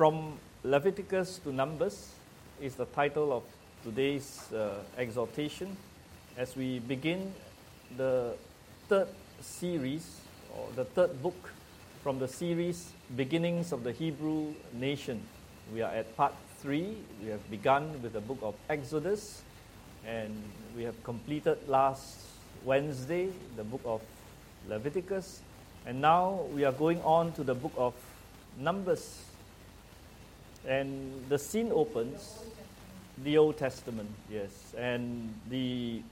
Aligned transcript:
From 0.00 0.38
Leviticus 0.64 1.40
to 1.44 1.52
Numbers 1.52 2.08
is 2.58 2.74
the 2.74 2.86
title 2.86 3.34
of 3.34 3.42
today's 3.84 4.50
uh, 4.50 4.78
exhortation 4.96 5.76
as 6.38 6.56
we 6.56 6.78
begin 6.78 7.34
the 7.98 8.32
third 8.88 9.08
series 9.42 10.22
or 10.56 10.68
the 10.74 10.86
third 10.86 11.22
book 11.22 11.52
from 12.02 12.18
the 12.18 12.26
series 12.26 12.94
Beginnings 13.14 13.72
of 13.72 13.84
the 13.84 13.92
Hebrew 13.92 14.54
Nation. 14.72 15.20
We 15.70 15.82
are 15.82 15.92
at 15.92 16.16
part 16.16 16.32
three. 16.62 16.96
We 17.22 17.28
have 17.28 17.50
begun 17.50 18.00
with 18.00 18.14
the 18.14 18.22
book 18.22 18.38
of 18.40 18.54
Exodus 18.70 19.42
and 20.06 20.32
we 20.74 20.82
have 20.84 20.96
completed 21.04 21.58
last 21.68 22.20
Wednesday 22.64 23.28
the 23.54 23.64
book 23.64 23.82
of 23.84 24.00
Leviticus. 24.66 25.42
And 25.84 26.00
now 26.00 26.46
we 26.54 26.64
are 26.64 26.72
going 26.72 27.02
on 27.02 27.32
to 27.32 27.44
the 27.44 27.54
book 27.54 27.74
of 27.76 27.92
Numbers. 28.58 29.26
And 30.66 31.24
the 31.28 31.38
scene 31.38 31.70
opens 31.72 32.40
the 33.24 33.38
Old 33.38 33.56
Testament, 33.58 34.10
yes. 34.30 34.74
And 34.76 35.34
the 35.48 36.02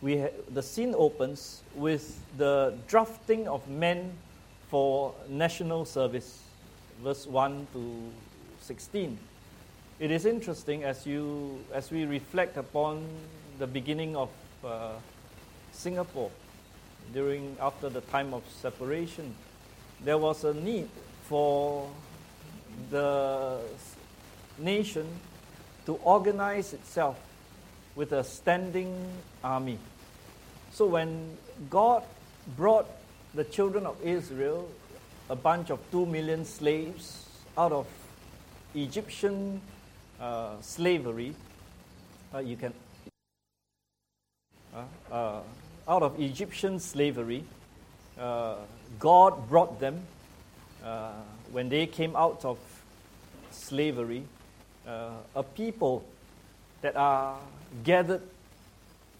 we 0.00 0.18
ha- 0.18 0.34
the 0.52 0.62
scene 0.62 0.94
opens 0.98 1.62
with 1.76 2.20
the 2.36 2.74
drafting 2.88 3.46
of 3.46 3.66
men 3.68 4.12
for 4.68 5.14
national 5.28 5.84
service, 5.84 6.42
verse 7.02 7.26
1 7.26 7.68
to 7.72 8.10
16. 8.60 9.16
It 10.00 10.10
is 10.10 10.26
interesting 10.26 10.82
as, 10.82 11.06
you, 11.06 11.60
as 11.72 11.92
we 11.92 12.04
reflect 12.04 12.56
upon 12.56 13.06
the 13.60 13.66
beginning 13.66 14.16
of 14.16 14.28
uh, 14.64 14.94
Singapore 15.70 16.30
during 17.12 17.56
after 17.60 17.88
the 17.88 18.00
time 18.00 18.34
of 18.34 18.42
separation. 18.50 19.34
There 20.04 20.18
was 20.18 20.42
a 20.42 20.54
need 20.54 20.88
for 21.28 21.88
the 22.90 23.58
nation 24.58 25.06
to 25.86 25.94
organize 26.04 26.72
itself 26.72 27.18
with 27.94 28.12
a 28.12 28.24
standing 28.24 28.94
army. 29.42 29.78
So 30.72 30.86
when 30.86 31.36
God 31.68 32.02
brought 32.56 32.86
the 33.34 33.44
children 33.44 33.86
of 33.86 33.96
Israel, 34.02 34.68
a 35.28 35.36
bunch 35.36 35.70
of 35.70 35.78
two 35.90 36.06
million 36.06 36.44
slaves, 36.44 37.26
out 37.56 37.72
of 37.72 37.86
Egyptian 38.74 39.60
uh, 40.20 40.60
slavery, 40.60 41.34
uh, 42.34 42.38
you 42.38 42.56
can, 42.56 42.72
uh, 44.74 44.84
uh 45.10 45.40
out 45.88 46.02
of 46.02 46.18
Egyptian 46.20 46.78
slavery, 46.78 47.44
uh, 48.18 48.56
God 48.98 49.48
brought 49.48 49.80
them 49.80 50.02
uh, 50.84 51.12
when 51.50 51.68
they 51.68 51.86
came 51.86 52.14
out 52.16 52.44
of 52.44 52.58
slavery, 53.52 54.24
uh, 54.86 55.10
a 55.36 55.42
people 55.42 56.04
that 56.80 56.96
are 56.96 57.38
gathered 57.84 58.22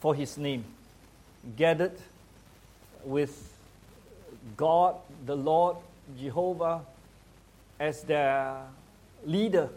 for 0.01 0.15
His 0.15 0.37
name, 0.37 0.65
gathered 1.57 1.97
with 3.05 3.57
God, 4.57 4.97
the 5.27 5.37
Lord, 5.37 5.77
Jehovah, 6.19 6.83
as 7.79 8.03
their 8.03 8.63
leader, 9.25 9.69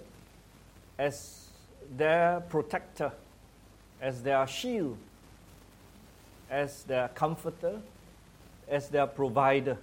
as 0.98 1.50
their 1.95 2.42
protector, 2.42 3.11
as 4.02 4.23
their 4.23 4.45
shield, 4.48 4.98
as 6.50 6.83
their 6.83 7.08
comforter, 7.09 7.80
as 8.67 8.89
their 8.89 9.08
provider. 9.08 9.78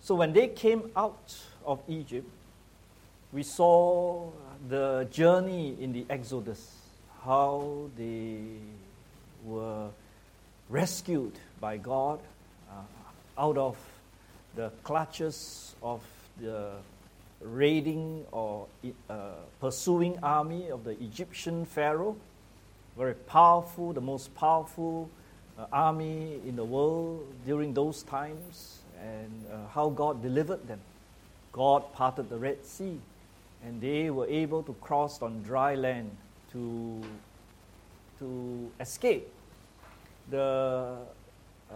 So 0.00 0.14
when 0.14 0.32
they 0.32 0.48
came 0.48 0.90
out 0.96 1.36
of 1.64 1.80
Egypt, 1.88 2.26
we 3.32 3.44
saw 3.44 4.28
the 4.68 5.06
journey 5.12 5.76
in 5.80 5.92
the 5.92 6.04
Exodus, 6.10 6.74
how 7.24 7.88
they 7.96 8.40
were 9.44 9.88
rescued 10.68 11.32
by 11.60 11.76
God 11.76 12.18
uh, 12.68 12.82
out 13.38 13.56
of 13.56 13.76
the 14.56 14.70
clutches 14.82 15.76
of 15.80 16.02
the 16.40 16.72
raiding 17.40 18.24
or 18.32 18.66
uh, 19.08 19.30
pursuing 19.60 20.18
army 20.24 20.68
of 20.68 20.82
the 20.82 21.00
Egyptian 21.02 21.64
Pharaoh, 21.66 22.16
very 22.96 23.14
powerful, 23.14 23.92
the 23.92 24.00
most 24.00 24.34
powerful 24.34 25.08
uh, 25.56 25.66
army 25.72 26.40
in 26.46 26.56
the 26.56 26.64
world 26.64 27.24
during 27.46 27.74
those 27.74 28.02
times, 28.02 28.80
and 29.00 29.46
uh, 29.52 29.68
how 29.72 29.88
God 29.88 30.20
delivered 30.20 30.66
them. 30.66 30.80
God 31.52 31.92
parted 31.92 32.28
the 32.28 32.36
Red 32.36 32.64
Sea, 32.64 32.98
and 33.64 33.80
they 33.80 34.10
were 34.10 34.26
able 34.26 34.62
to 34.62 34.72
cross 34.74 35.22
on 35.22 35.42
dry 35.42 35.74
land 35.74 36.10
to, 36.52 37.02
to 38.18 38.70
escape 38.80 39.28
the 40.30 40.96
uh, 41.70 41.74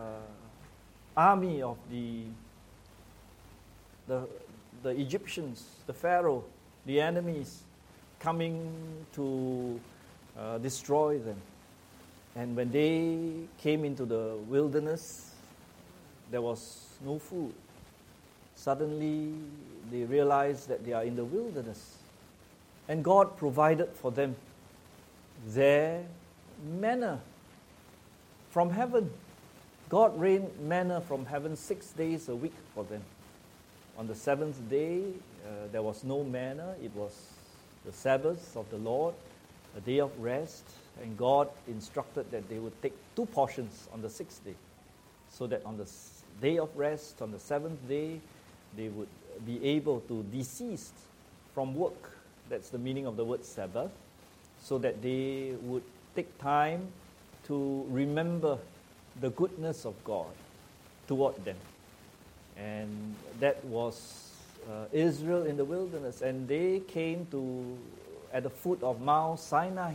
army 1.17 1.62
of 1.62 1.77
the, 1.91 2.23
the, 4.06 4.27
the 4.83 4.91
Egyptians, 4.91 5.65
the 5.87 5.93
Pharaoh, 5.93 6.44
the 6.87 7.00
enemies 7.00 7.62
coming 8.19 9.06
to 9.12 9.81
uh, 10.39 10.59
destroy 10.59 11.19
them. 11.19 11.37
And 12.37 12.56
when 12.56 12.71
they 12.71 13.47
came 13.59 13.84
into 13.84 14.05
the 14.05 14.37
wilderness, 14.49 15.31
there 16.31 16.43
was 16.43 16.87
no 17.05 17.19
food. 17.19 17.55
Suddenly, 18.57 19.35
they 19.91 20.05
realized 20.05 20.69
that 20.69 20.85
they 20.85 20.93
are 20.93 21.05
in 21.05 21.17
the 21.17 21.25
wilderness. 21.25 21.99
And 22.89 23.03
God 23.03 23.37
provided 23.37 23.91
for 23.95 24.11
them 24.11 24.37
their 25.49 26.05
manna 26.79 27.21
from 28.51 28.71
heaven. 28.71 29.11
God 29.89 30.19
rained 30.19 30.51
manna 30.61 31.01
from 31.01 31.27
heaven 31.27 31.57
six 31.57 31.91
days 31.91 32.29
a 32.29 32.37
week 32.37 32.55
for 32.75 32.85
them. 32.85 33.03
On 33.99 34.07
the 34.07 34.15
seventh 34.15 34.59
day, 34.69 35.03
uh, 35.47 35.69
there 35.73 35.83
was 35.83 36.05
no 36.05 36.25
manna. 36.25 36.75
It 36.83 36.95
was 36.95 37.15
the 37.85 37.93
Sabbath 37.93 38.57
of 38.57 38.69
the 38.71 38.79
Lord, 38.79 39.15
a 39.77 39.81
day 39.81 40.01
of 40.01 40.11
rest 40.21 40.65
and 41.03 41.17
God 41.17 41.49
instructed 41.67 42.31
that 42.31 42.49
they 42.49 42.59
would 42.59 42.81
take 42.83 42.95
two 43.17 43.27
portions 43.27 43.89
on 43.93 44.03
the 44.03 44.11
sixth 44.11 44.45
day, 44.45 44.55
so 45.31 45.47
that 45.47 45.65
on 45.65 45.77
the 45.77 45.89
day 46.41 46.59
of 46.59 46.75
rest, 46.77 47.21
on 47.23 47.33
the 47.33 47.39
seventh 47.39 47.87
day, 47.89 48.21
they 48.77 48.89
would 48.89 49.09
be 49.47 49.62
able 49.65 50.01
to 50.01 50.23
desist 50.25 50.95
from 51.55 51.75
work. 51.75 52.19
That's 52.49 52.71
the 52.71 52.79
meaning 52.79 53.07
of 53.07 53.17
the 53.17 53.25
word 53.25 53.45
Sabbath, 53.45 53.91
so 54.62 54.79
that 54.79 55.03
they 55.03 55.55
would 55.62 55.83
take 56.15 56.39
time 56.39 56.89
to 57.47 57.87
remember 57.89 58.59
the 59.21 59.31
goodness 59.31 59.85
of 59.85 59.95
God 60.05 60.33
toward 61.07 61.43
them. 61.45 61.57
And 62.57 63.15
that 63.41 63.65
was 63.65 64.33
uh, 64.69 64.87
Israel 64.93 65.45
in 65.45 65.56
the 65.56 65.65
wilderness. 65.65 66.23
And 66.23 66.47
they 66.49 66.81
came 66.81 67.27
to 67.31 67.77
at 68.33 68.43
the 68.43 68.51
foot 68.51 68.83
of 68.83 69.01
Mount 69.01 69.41
Sinai 69.41 69.95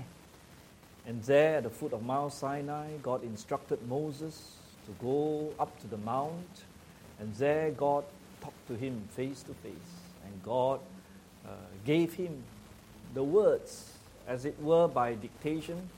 and 1.09 1.23
there 1.23 1.57
at 1.57 1.63
the 1.63 1.71
foot 1.71 1.93
of 1.93 2.03
Mount 2.03 2.33
Sinai, 2.33 2.87
God 3.01 3.23
instructed 3.23 3.79
Moses 3.87 4.57
to 4.85 4.91
go 5.01 5.51
up 5.59 5.79
to 5.81 5.87
the 5.87 5.97
mount. 5.97 6.65
And 7.19 7.33
there 7.33 7.71
God 7.71 8.03
talked 8.41 8.67
to 8.67 8.75
him 8.75 9.01
face 9.15 9.43
to 9.43 9.53
face. 9.55 9.73
And 10.25 10.43
God 10.43 10.79
uh, 11.45 11.51
gave 11.85 12.13
him 12.13 12.43
the 13.13 13.23
words, 13.23 13.93
as 14.27 14.45
it 14.45 14.59
were 14.61 14.87
by 14.87 15.15
dictation, 15.15 15.89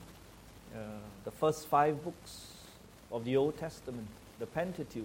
uh, 0.74 0.78
the 1.24 1.30
first 1.30 1.66
five 1.66 2.02
books 2.02 2.52
of 3.10 3.24
the 3.24 3.36
Old 3.36 3.56
Testament, 3.58 4.06
the 4.38 4.46
Pentateuch 4.46 5.04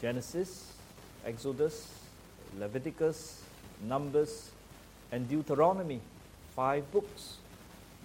Genesis, 0.00 0.72
Exodus, 1.24 1.88
Leviticus, 2.58 3.42
Numbers, 3.82 4.50
and 5.12 5.28
Deuteronomy. 5.28 6.00
Five 6.54 6.90
books 6.92 7.38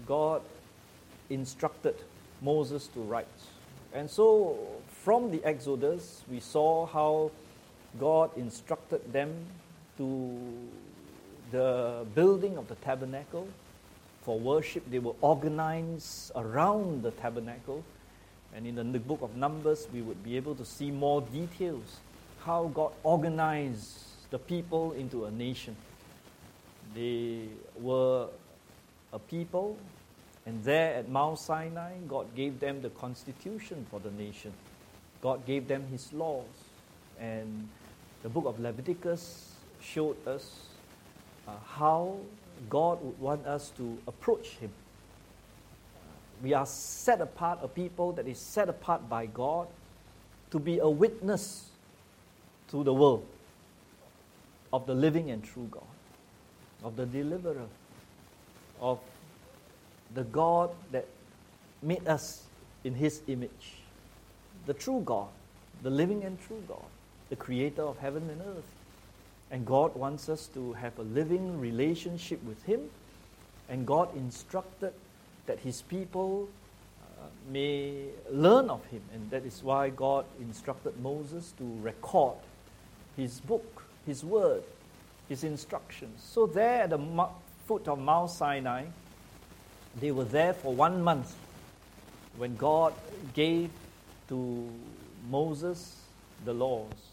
God 0.06 0.42
instructed 1.30 1.96
Moses 2.42 2.88
to 2.88 3.00
write. 3.02 3.28
And 3.94 4.10
so, 4.10 4.58
from 5.04 5.32
the 5.32 5.44
Exodus, 5.44 6.24
we 6.30 6.40
saw 6.40 6.86
how 6.86 7.32
God 7.98 8.36
instructed 8.38 9.12
them 9.12 9.34
to 9.98 10.40
the 11.52 12.06
building 12.14 12.58
of 12.58 12.68
the 12.68 12.76
tabernacle 12.76 13.48
for 14.22 14.38
worship. 14.38 14.84
They 14.90 15.00
were 15.00 15.16
organized 15.22 16.32
around 16.36 17.04
the 17.04 17.12
tabernacle. 17.12 17.84
And 18.56 18.68
in 18.68 18.92
the 18.92 19.00
book 19.00 19.22
of 19.22 19.36
Numbers, 19.36 19.88
we 19.94 20.02
would 20.02 20.24
be 20.24 20.36
able 20.36 20.56
to 20.56 20.66
see 20.66 20.92
more 20.92 21.22
details 21.22 22.00
how 22.42 22.72
God 22.74 22.92
organized 23.04 24.04
the 24.32 24.40
people 24.40 24.94
into 24.94 25.26
a 25.26 25.32
nation. 25.32 25.76
They 26.96 27.48
were 27.80 28.28
a 29.14 29.20
people, 29.20 29.78
and 30.46 30.64
there 30.64 30.96
at 30.96 31.10
Mount 31.10 31.40
Sinai, 31.40 31.94
God 32.08 32.36
gave 32.36 32.60
them 32.60 32.82
the 32.82 32.90
constitution 32.90 33.86
for 33.90 34.00
the 34.00 34.12
nation. 34.12 34.54
God 35.22 35.46
gave 35.46 35.68
them 35.68 35.86
His 35.92 36.12
laws. 36.14 36.46
And 37.20 37.70
the 38.24 38.30
book 38.30 38.46
of 38.46 38.60
Leviticus 38.60 39.54
showed 39.82 40.16
us 40.28 40.68
uh, 41.48 41.52
how 41.66 42.18
God 42.70 43.02
would 43.04 43.20
want 43.20 43.46
us 43.46 43.72
to 43.78 43.98
approach 44.08 44.50
Him. 44.58 44.72
We 46.44 46.54
are 46.54 46.66
set 46.66 47.22
apart, 47.22 47.60
a 47.62 47.68
people 47.68 48.12
that 48.14 48.28
is 48.28 48.38
set 48.38 48.70
apart 48.70 49.10
by 49.10 49.26
God 49.26 49.68
to 50.52 50.60
be 50.60 50.80
a 50.80 50.90
witness 50.90 51.70
to 52.72 52.84
the 52.84 52.94
world 52.94 53.26
of 54.72 54.86
the 54.86 54.94
living 54.94 55.32
and 55.32 55.44
true 55.44 55.68
God, 55.72 55.84
of 56.84 56.96
the 56.96 57.06
deliverer, 57.06 57.68
of 58.80 59.00
the 60.14 60.24
God 60.24 60.72
that 60.92 61.06
made 61.82 62.08
us 62.08 62.44
in 62.84 62.94
His 62.94 63.22
image, 63.28 63.76
the 64.66 64.74
true 64.74 65.02
God, 65.06 65.28
the 65.84 65.90
living 65.90 66.24
and 66.24 66.40
true 66.42 66.62
God, 66.68 66.86
the 67.30 67.36
creator 67.36 67.84
of 67.84 67.98
heaven 68.00 68.30
and 68.30 68.42
earth. 68.42 68.76
And 69.52 69.66
God 69.66 69.96
wants 69.96 70.30
us 70.30 70.48
to 70.54 70.74
have 70.74 70.98
a 71.00 71.04
living 71.04 71.60
relationship 71.60 72.44
with 72.44 72.64
Him. 72.64 72.82
And 73.68 73.86
God 73.86 74.16
instructed 74.16 74.94
that 75.46 75.60
His 75.60 75.82
people 75.82 76.50
uh, 77.02 77.26
may 77.52 78.06
learn 78.32 78.70
of 78.70 78.86
Him. 78.88 79.02
And 79.14 79.30
that 79.32 79.46
is 79.46 79.64
why 79.64 79.90
God 79.90 80.26
instructed 80.40 81.00
Moses 81.02 81.54
to 81.58 81.78
record 81.82 82.38
His 83.16 83.40
book, 83.40 83.84
His 84.06 84.24
word, 84.24 84.64
His 85.28 85.44
instructions. 85.44 86.22
So, 86.24 86.46
there 86.46 86.84
at 86.84 86.92
the 86.92 87.00
foot 87.66 87.88
of 87.88 88.00
Mount 88.00 88.32
Sinai, 88.32 88.86
they 90.00 90.12
were 90.12 90.24
there 90.24 90.54
for 90.54 90.74
one 90.74 91.02
month 91.02 91.36
when 92.38 92.56
God 92.56 92.94
gave 93.34 93.70
to 94.30 94.70
Moses 95.30 95.98
the 96.46 96.54
laws. 96.54 97.09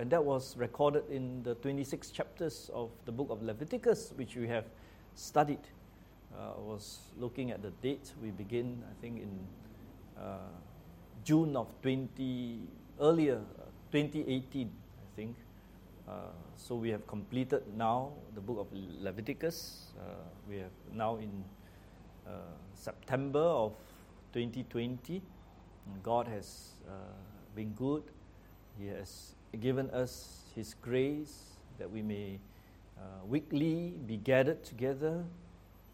And 0.00 0.10
that 0.12 0.24
was 0.24 0.56
recorded 0.56 1.04
in 1.10 1.42
the 1.42 1.56
26 1.56 2.10
chapters 2.10 2.70
of 2.72 2.88
the 3.04 3.12
book 3.12 3.28
of 3.28 3.42
Leviticus, 3.42 4.14
which 4.16 4.34
we 4.34 4.48
have 4.48 4.64
studied. 5.14 5.60
Uh, 6.34 6.52
I 6.56 6.60
was 6.60 7.00
looking 7.18 7.50
at 7.50 7.60
the 7.60 7.68
date. 7.82 8.10
We 8.22 8.30
begin, 8.30 8.82
I 8.90 8.98
think, 9.02 9.20
in 9.20 9.28
uh, 10.18 10.38
June 11.22 11.54
of 11.54 11.68
20, 11.82 12.60
earlier, 12.98 13.42
uh, 13.60 13.64
2018, 13.92 14.70
I 14.70 15.16
think. 15.16 15.36
Uh, 16.08 16.12
so 16.56 16.76
we 16.76 16.88
have 16.88 17.06
completed 17.06 17.62
now 17.76 18.12
the 18.34 18.40
book 18.40 18.58
of 18.58 18.68
Leviticus. 18.72 19.92
Uh, 19.98 20.14
we 20.48 20.56
have 20.56 20.72
now 20.94 21.16
in 21.16 21.44
uh, 22.26 22.30
September 22.72 23.38
of 23.38 23.74
2020. 24.32 25.20
God 26.02 26.26
has 26.26 26.70
been 27.54 27.74
good. 27.74 28.04
He 28.78 28.86
has 28.86 29.34
given 29.58 29.90
us 29.90 30.42
His 30.54 30.74
grace 30.74 31.56
that 31.78 31.90
we 31.90 32.02
may 32.02 32.38
uh, 32.98 33.02
weekly 33.26 33.94
be 34.06 34.16
gathered 34.16 34.62
together 34.62 35.24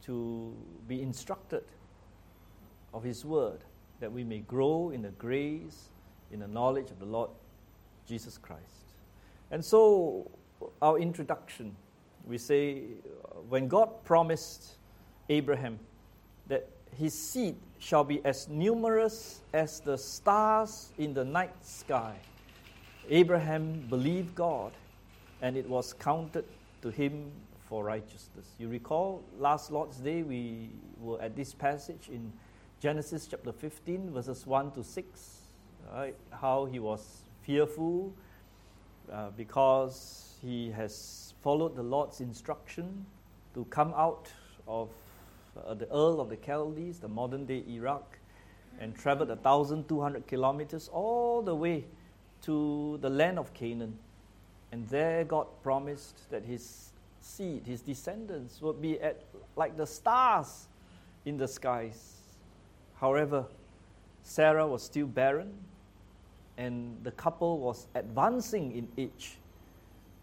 to 0.05 0.55
be 0.89 1.01
instructed 1.01 1.65
of 2.93 3.03
His 3.03 3.25
Word, 3.25 3.61
that 4.01 4.13
we 4.13 4.25
may 4.25 4.41
grow 4.41 4.91
in 4.91 5.03
the 5.03 5.11
grace, 5.11 5.89
in 6.33 6.41
the 6.41 6.49
knowledge 6.49 6.91
of 6.91 6.99
the 6.99 7.07
Lord 7.07 7.31
Jesus 8.07 8.39
Christ. 8.39 8.63
And 9.51 9.65
so, 9.65 10.31
our 10.83 10.99
introduction, 10.99 11.77
we 12.27 12.39
say, 12.39 12.79
uh, 13.05 13.41
when 13.49 13.69
God 13.69 14.05
promised 14.05 14.77
Abraham 15.29 15.79
that 16.49 16.69
his 16.97 17.15
seed 17.15 17.57
shall 17.79 18.05
be 18.05 18.25
as 18.25 18.49
numerous 18.49 19.41
as 19.53 19.81
the 19.81 19.99
stars 19.99 20.93
in 20.99 21.13
the 21.15 21.25
night 21.25 21.65
sky 21.65 22.17
Abraham 23.09 23.87
believed 23.89 24.35
God, 24.35 24.73
and 25.41 25.57
it 25.57 25.69
was 25.69 25.93
counted 25.93 26.45
to 26.83 26.91
him 26.91 27.31
for 27.69 27.85
righteousness. 27.85 28.47
You 28.59 28.69
recall 28.69 29.23
last 29.39 29.71
Lord's 29.71 29.99
Day, 29.99 30.23
we 30.23 30.71
were 31.01 31.21
at 31.21 31.37
this 31.37 31.53
passage 31.53 32.09
in 32.11 32.33
Genesis 32.81 33.27
chapter 33.31 33.53
15, 33.53 34.11
verses 34.11 34.47
1 34.47 34.73
to 34.73 34.83
6, 34.85 35.39
right? 35.93 36.15
how 36.31 36.65
he 36.65 36.79
was 36.79 37.23
fearful 37.43 38.13
uh, 39.13 39.31
because 39.37 40.35
he 40.43 40.71
has 40.71 41.35
followed 41.43 41.77
the 41.77 41.83
Lord's 41.83 42.21
instruction 42.21 43.07
to 43.55 43.65
come 43.67 43.95
out 43.97 44.29
of 44.67 44.91
uh, 45.65 45.75
the 45.75 45.87
Ur 45.93 46.21
of 46.21 46.29
the 46.29 46.37
Chaldees, 46.45 46.99
the 46.99 47.09
modern 47.09 47.47
day 47.47 47.63
Iraq, 47.69 48.19
and 48.81 48.95
traveled 48.97 49.29
1,200 49.29 50.27
kilometers 50.27 50.89
all 50.93 51.41
the 51.41 51.55
way 51.55 51.85
to 52.43 52.99
the 53.01 53.11
land 53.11 53.39
of 53.39 53.53
Canaan. 53.55 53.99
And 54.73 54.89
there 54.89 55.25
God 55.25 55.47
promised 55.63 56.31
that 56.31 56.45
his 56.45 56.91
seed, 57.21 57.67
his 57.67 57.81
descendants, 57.81 58.61
would 58.61 58.81
be 58.81 59.01
at, 59.01 59.23
like 59.57 59.77
the 59.77 59.87
stars 59.87 60.67
in 61.25 61.37
the 61.37 61.49
skies. 61.49 62.15
However, 63.01 63.47
Sarah 64.23 64.67
was 64.67 64.83
still 64.83 65.07
barren, 65.07 65.53
and 66.57 66.97
the 67.05 67.13
couple 67.13 67.59
was 67.59 67.87
advancing 67.95 68.73
in 68.77 68.89
age. 68.97 69.39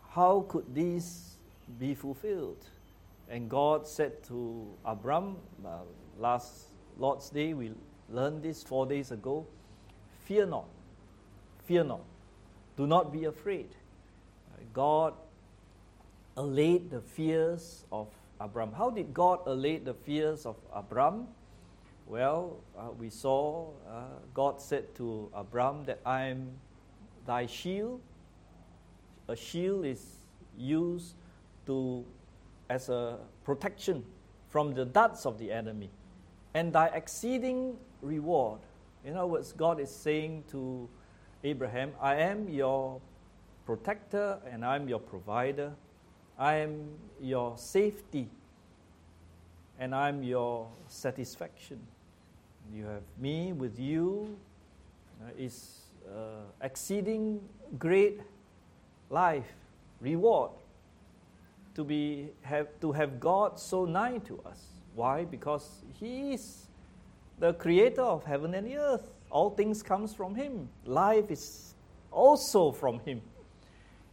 How 0.10 0.46
could 0.48 0.74
these 0.74 1.38
be 1.80 1.96
fulfilled? 1.96 2.66
And 3.30 3.50
God 3.50 3.88
said 3.88 4.24
to 4.26 4.68
Abram, 4.86 5.38
uh, 5.66 5.80
last 6.20 6.66
Lord's 6.98 7.30
Day, 7.30 7.54
we 7.54 7.72
learned 8.10 8.44
this 8.44 8.62
four 8.64 8.86
days 8.86 9.12
ago 9.12 9.46
fear 10.26 10.46
not, 10.46 10.66
fear 11.66 11.84
not. 11.84 12.02
Do 12.78 12.88
not 12.88 13.12
be 13.12 13.26
afraid. 13.26 13.70
God 14.74 15.14
allayed 16.36 16.90
the 16.90 17.02
fears 17.02 17.86
of 17.92 18.08
Abram. 18.40 18.72
How 18.74 18.90
did 18.90 19.14
God 19.14 19.40
allay 19.46 19.78
the 19.78 19.94
fears 19.94 20.46
of 20.46 20.56
Abram? 20.74 21.28
Well, 22.08 22.58
uh, 22.78 22.90
we 22.98 23.10
saw 23.10 23.70
uh, 23.88 24.04
God 24.34 24.60
said 24.60 24.94
to 24.96 25.30
Abram 25.34 25.86
that 25.86 26.00
I 26.06 26.26
am 26.26 26.52
thy 27.26 27.46
shield. 27.46 28.02
A 29.28 29.36
shield 29.36 29.86
is 29.86 30.18
used 30.58 31.16
to 31.68 32.04
as 32.70 32.90
a 32.90 33.20
protection 33.46 34.04
from 34.50 34.74
the 34.74 34.86
darts 34.86 35.26
of 35.26 35.38
the 35.40 35.52
enemy, 35.52 35.90
and 36.54 36.74
thy 36.74 36.88
exceeding 36.88 37.78
reward. 38.02 38.60
In 39.06 39.16
other 39.16 39.28
words, 39.28 39.52
God 39.52 39.80
is 39.80 39.90
saying 39.90 40.44
to 40.52 40.90
Abraham, 41.44 41.92
I 42.00 42.16
am 42.16 42.48
your 42.48 43.02
protector 43.66 44.40
and 44.50 44.64
I'm 44.64 44.88
your 44.88 45.00
provider. 45.00 45.74
I 46.38 46.56
am 46.56 46.90
your 47.22 47.58
safety 47.58 48.30
and 49.78 49.94
I'm 49.94 50.24
your 50.24 50.68
satisfaction. 50.88 51.80
You 52.74 52.86
have 52.86 53.04
me 53.20 53.52
with 53.54 53.78
you 53.78 54.38
uh, 55.22 55.32
is 55.38 55.82
uh, 56.08 56.44
exceeding 56.62 57.42
great 57.78 58.22
life, 59.10 59.54
reward 60.00 60.52
to 61.76 61.84
be 61.84 62.30
have 62.42 62.68
to 62.82 62.92
have 62.92 63.20
God 63.20 63.60
so 63.60 63.86
nigh 63.86 64.20
to 64.20 64.40
us. 64.46 64.60
Why? 64.96 65.26
Because 65.26 65.84
He 66.00 66.34
is 66.34 66.68
the 67.40 67.54
creator 67.54 68.02
of 68.02 68.24
heaven 68.24 68.54
and 68.54 68.68
earth. 68.76 69.13
All 69.34 69.50
things 69.50 69.82
comes 69.82 70.14
from 70.14 70.36
him. 70.36 70.70
Life 70.86 71.32
is 71.32 71.74
also 72.12 72.72
from 72.72 73.00
him. 73.00 73.20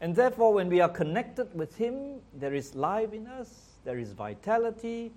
And 0.00 0.16
therefore, 0.16 0.54
when 0.54 0.70
we 0.70 0.80
are 0.80 0.88
connected 0.88 1.54
with 1.54 1.76
him, 1.76 2.20
there 2.32 2.54
is 2.54 2.74
life 2.74 3.12
in 3.12 3.26
us, 3.26 3.50
there 3.84 3.98
is 3.98 4.12
vitality, 4.12 5.12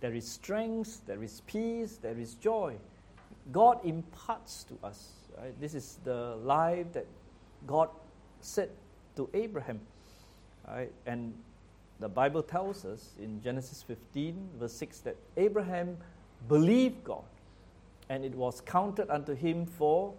there 0.00 0.12
is 0.12 0.28
strength, 0.28 1.02
there 1.06 1.22
is 1.22 1.40
peace, 1.46 1.98
there 2.02 2.18
is 2.18 2.34
joy. 2.34 2.74
God 3.52 3.78
imparts 3.84 4.64
to 4.64 4.74
us. 4.84 5.12
Right? 5.38 5.58
This 5.60 5.74
is 5.74 5.98
the 6.02 6.34
life 6.42 6.92
that 6.92 7.06
God 7.64 7.90
said 8.40 8.70
to 9.14 9.30
Abraham. 9.34 9.80
Right? 10.66 10.90
And 11.06 11.32
the 12.00 12.08
Bible 12.08 12.42
tells 12.42 12.84
us 12.84 13.14
in 13.20 13.40
Genesis 13.40 13.84
15, 13.84 14.48
verse 14.58 14.72
6, 14.72 14.98
that 15.00 15.16
Abraham 15.36 15.96
believed 16.48 17.04
God 17.04 17.22
and 18.08 18.24
it 18.24 18.34
was 18.34 18.60
counted 18.60 19.10
unto 19.10 19.34
him 19.34 19.66
for 19.66 20.14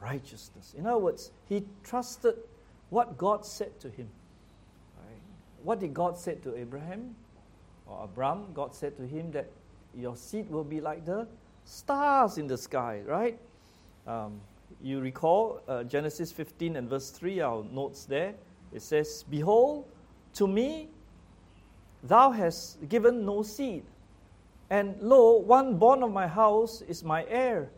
righteousness. 0.00 0.74
In 0.76 0.86
other 0.86 0.98
words, 0.98 1.30
he 1.48 1.64
trusted 1.82 2.34
what 2.90 3.16
God 3.16 3.44
said 3.44 3.78
to 3.80 3.88
him. 3.88 4.08
Right? 4.98 5.20
What 5.62 5.80
did 5.80 5.94
God 5.94 6.18
say 6.18 6.34
to 6.36 6.56
Abraham 6.56 7.14
or 7.86 8.04
Abram? 8.04 8.52
God 8.52 8.74
said 8.74 8.96
to 8.96 9.06
him 9.06 9.30
that 9.32 9.50
your 9.96 10.16
seed 10.16 10.50
will 10.50 10.64
be 10.64 10.80
like 10.80 11.04
the 11.04 11.26
stars 11.64 12.38
in 12.38 12.46
the 12.46 12.58
sky, 12.58 13.00
right? 13.06 13.38
Um, 14.06 14.40
you 14.82 15.00
recall 15.00 15.60
uh, 15.68 15.84
Genesis 15.84 16.32
15 16.32 16.76
and 16.76 16.90
verse 16.90 17.10
3, 17.10 17.40
our 17.40 17.64
notes 17.64 18.04
there. 18.04 18.34
It 18.72 18.82
says, 18.82 19.24
Behold, 19.30 19.86
to 20.34 20.48
me 20.48 20.88
thou 22.02 22.30
hast 22.30 22.86
given 22.88 23.24
no 23.24 23.42
seed 23.42 23.84
and 24.70 24.96
lo, 25.00 25.38
one 25.38 25.76
born 25.76 26.02
of 26.02 26.12
my 26.12 26.26
house 26.26 26.82
is 26.82 27.04
my 27.04 27.24
heir. 27.28 27.70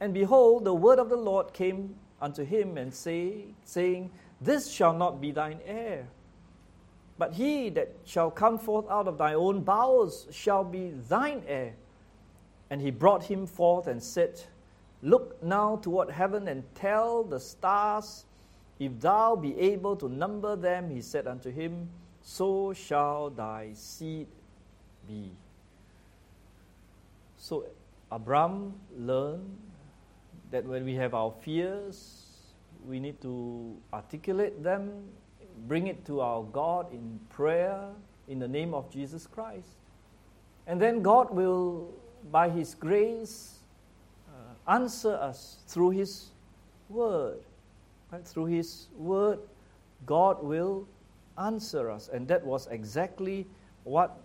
And 0.00 0.14
behold, 0.14 0.64
the 0.64 0.74
word 0.74 0.98
of 0.98 1.10
the 1.10 1.16
Lord 1.16 1.52
came 1.52 1.94
unto 2.20 2.44
him 2.44 2.78
and 2.78 2.92
say, 2.92 3.44
saying, 3.64 4.10
This 4.40 4.70
shall 4.70 4.94
not 4.94 5.20
be 5.20 5.30
thine 5.30 5.60
heir, 5.66 6.08
But 7.18 7.34
he 7.34 7.68
that 7.70 7.92
shall 8.06 8.30
come 8.30 8.58
forth 8.58 8.88
out 8.88 9.06
of 9.06 9.18
thy 9.18 9.34
own 9.34 9.60
bowels 9.60 10.26
shall 10.30 10.64
be 10.64 10.90
thine 11.08 11.42
heir. 11.46 11.74
And 12.70 12.80
he 12.80 12.90
brought 12.90 13.24
him 13.24 13.46
forth 13.46 13.86
and 13.88 14.02
said, 14.02 14.40
Look 15.02 15.42
now 15.42 15.76
toward 15.76 16.10
heaven 16.10 16.48
and 16.48 16.62
tell 16.74 17.24
the 17.24 17.40
stars, 17.40 18.24
if 18.78 18.98
thou 19.00 19.36
be 19.36 19.58
able 19.58 19.96
to 19.96 20.08
number 20.08 20.56
them. 20.56 20.90
He 20.90 21.02
said 21.02 21.26
unto 21.26 21.50
him, 21.50 21.90
So 22.22 22.72
shall 22.72 23.28
thy 23.28 23.72
seed 23.74 24.26
be. 25.06 25.32
So 27.50 27.66
Abram 28.12 28.74
learned 28.96 29.58
that 30.52 30.64
when 30.64 30.84
we 30.84 30.94
have 30.94 31.14
our 31.14 31.32
fears, 31.42 32.28
we 32.86 33.00
need 33.00 33.20
to 33.22 33.76
articulate 33.92 34.62
them 34.62 35.10
bring 35.66 35.88
it 35.88 36.04
to 36.06 36.20
our 36.20 36.44
God 36.44 36.92
in 36.92 37.18
prayer 37.28 37.90
in 38.28 38.38
the 38.38 38.46
name 38.46 38.72
of 38.72 38.88
Jesus 38.88 39.26
Christ. 39.26 39.68
And 40.68 40.80
then 40.80 41.02
God 41.02 41.34
will, 41.34 41.92
by 42.30 42.48
His 42.48 42.72
grace, 42.74 43.58
uh, 44.28 44.72
answer 44.72 45.14
us 45.14 45.56
through 45.66 45.90
His 45.90 46.30
Word. 46.88 47.40
Right? 48.12 48.24
Through 48.24 48.46
His 48.46 48.86
Word, 48.96 49.40
God 50.06 50.40
will 50.40 50.86
answer 51.36 51.90
us. 51.90 52.08
And 52.12 52.28
that 52.28 52.46
was 52.46 52.68
exactly 52.68 53.48
what 53.82 54.16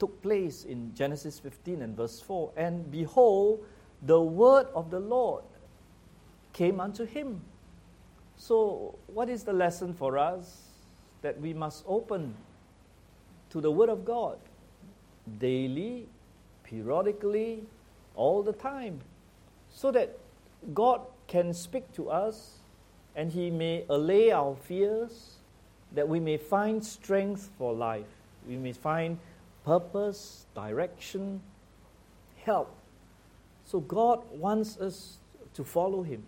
took 0.00 0.20
place 0.22 0.64
in 0.64 0.94
Genesis 0.94 1.38
15 1.38 1.82
and 1.82 1.96
verse 1.96 2.20
4. 2.20 2.50
And 2.56 2.90
behold, 2.90 3.64
the 4.02 4.20
word 4.20 4.66
of 4.74 4.90
the 4.90 5.00
Lord 5.00 5.44
came 6.52 6.80
unto 6.80 7.04
him. 7.04 7.42
So, 8.36 8.98
what 9.06 9.28
is 9.28 9.44
the 9.44 9.52
lesson 9.52 9.92
for 9.92 10.16
us? 10.16 10.70
that 11.22 11.40
we 11.40 11.52
must 11.52 11.84
open 11.86 12.34
to 13.50 13.60
the 13.60 13.70
Word 13.70 13.88
of 13.88 14.04
God 14.04 14.38
daily, 15.38 16.06
periodically, 16.64 17.64
all 18.14 18.42
the 18.42 18.52
time, 18.52 19.00
so 19.70 19.90
that 19.90 20.18
God 20.74 21.02
can 21.26 21.52
speak 21.52 21.92
to 21.94 22.10
us 22.10 22.58
and 23.14 23.32
He 23.32 23.50
may 23.50 23.84
allay 23.88 24.30
our 24.30 24.56
fears, 24.56 25.36
that 25.92 26.08
we 26.08 26.20
may 26.20 26.36
find 26.36 26.84
strength 26.84 27.50
for 27.58 27.72
life. 27.72 28.06
We 28.48 28.56
may 28.56 28.72
find 28.72 29.18
purpose, 29.64 30.46
direction, 30.54 31.40
help. 32.44 32.74
So 33.64 33.80
God 33.80 34.22
wants 34.32 34.78
us 34.78 35.18
to 35.54 35.64
follow 35.64 36.02
Him. 36.02 36.24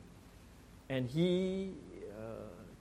And 0.89 1.09
He 1.09 1.73
uh, 2.19 2.25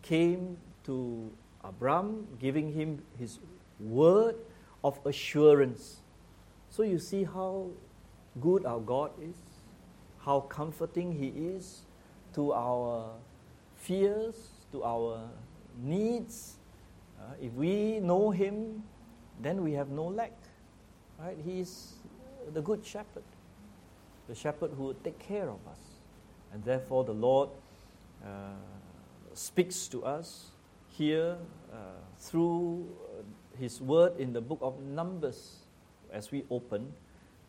came 0.01 0.57
to 0.85 1.31
Abram, 1.63 2.27
giving 2.39 2.73
him 2.73 3.01
his 3.17 3.39
word 3.79 4.35
of 4.83 4.99
assurance. 5.05 6.01
So 6.69 6.83
you 6.83 6.97
see 6.97 7.23
how 7.23 7.69
good 8.39 8.65
our 8.65 8.79
God 8.79 9.11
is, 9.21 9.35
how 10.19 10.41
comforting 10.41 11.11
He 11.11 11.27
is 11.27 11.81
to 12.33 12.53
our 12.53 13.11
fears, 13.77 14.35
to 14.71 14.83
our 14.83 15.29
needs. 15.83 16.55
Uh, 17.19 17.33
if 17.41 17.53
we 17.53 17.99
know 17.99 18.31
Him, 18.31 18.83
then 19.41 19.63
we 19.63 19.73
have 19.73 19.89
no 19.89 20.05
lack. 20.05 20.33
Right? 21.23 21.37
He 21.45 21.59
is 21.59 21.93
the 22.51 22.61
good 22.61 22.83
shepherd, 22.83 23.23
the 24.27 24.33
shepherd 24.33 24.71
who 24.75 24.85
will 24.85 24.95
take 25.03 25.19
care 25.19 25.49
of 25.49 25.59
us. 25.69 25.77
And 26.51 26.63
therefore, 26.63 27.03
the 27.03 27.13
Lord 27.13 27.49
uh, 28.25 28.27
speaks 29.35 29.87
to 29.89 30.03
us 30.03 30.47
here 30.89 31.37
uh, 31.71 31.75
through 32.17 32.87
uh, 32.89 33.21
His 33.59 33.79
word 33.79 34.19
in 34.19 34.33
the 34.33 34.41
book 34.41 34.59
of 34.61 34.81
Numbers. 34.81 35.57
As 36.11 36.31
we 36.31 36.43
open, 36.49 36.91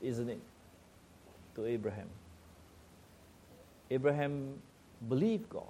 isn't 0.00 0.28
it, 0.28 0.38
to 1.56 1.66
Abraham. 1.66 2.06
Abraham 3.90 4.54
believed 5.08 5.50
God. 5.50 5.64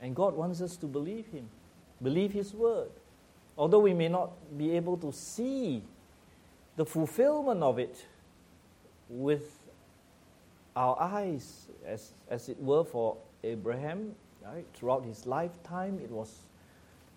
And 0.00 0.16
God 0.16 0.34
wants 0.34 0.60
us 0.60 0.76
to 0.78 0.86
believe 0.86 1.28
Him, 1.28 1.48
believe 2.02 2.32
His 2.32 2.52
word. 2.52 2.90
Although 3.56 3.80
we 3.80 3.94
may 3.94 4.08
not 4.08 4.32
be 4.58 4.72
able 4.72 4.96
to 4.98 5.12
see 5.12 5.82
the 6.76 6.84
fulfillment 6.84 7.62
of 7.62 7.78
it 7.78 8.04
with 9.08 9.58
our 10.74 11.00
eyes, 11.00 11.68
as, 11.86 12.12
as 12.28 12.48
it 12.48 12.60
were 12.60 12.82
for 12.82 13.16
Abraham, 13.44 14.16
right? 14.44 14.64
throughout 14.74 15.04
his 15.04 15.26
lifetime, 15.26 16.00
it 16.02 16.10
was 16.10 16.42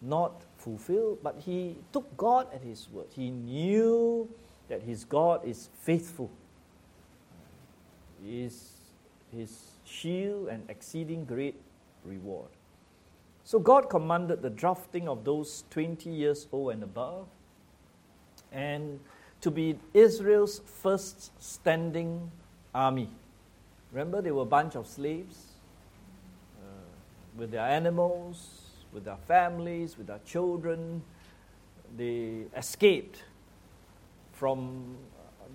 not 0.01 0.44
fulfilled, 0.58 1.20
but 1.24 1.36
he 1.39 1.75
took 1.91 2.15
God 2.17 2.48
at 2.53 2.62
His 2.62 2.88
word. 2.91 3.08
He 3.15 3.32
knew 3.32 4.29
that 4.70 4.82
his 4.82 5.03
God 5.03 5.46
is 5.46 5.70
faithful. 5.82 6.32
He 8.24 8.44
is 8.44 8.72
his 9.32 9.72
shield 9.84 10.48
and 10.48 10.67
exceeding 10.70 11.25
great 11.25 11.60
reward. 12.03 12.50
So 13.44 13.60
God 13.60 13.89
commanded 13.89 14.41
the 14.41 14.50
drafting 14.50 15.08
of 15.08 15.24
those 15.24 15.65
20 15.70 16.10
years 16.10 16.48
old 16.51 16.74
and 16.74 16.84
above, 16.84 17.27
and 18.51 19.00
to 19.41 19.51
be 19.51 19.77
Israel's 19.94 20.62
first 20.65 21.32
standing 21.41 22.32
army. 22.74 23.10
Remember, 23.91 24.22
they 24.22 24.32
were 24.32 24.41
a 24.41 24.46
bunch 24.46 24.75
of 24.75 24.88
slaves 24.88 25.54
with 27.38 27.51
their 27.51 27.68
animals, 27.68 28.62
with 28.92 29.06
their 29.06 29.18
families, 29.27 29.98
with 29.98 30.08
their 30.08 30.22
children. 30.25 31.01
They 31.98 32.46
escaped 32.56 33.24
from 34.32 34.98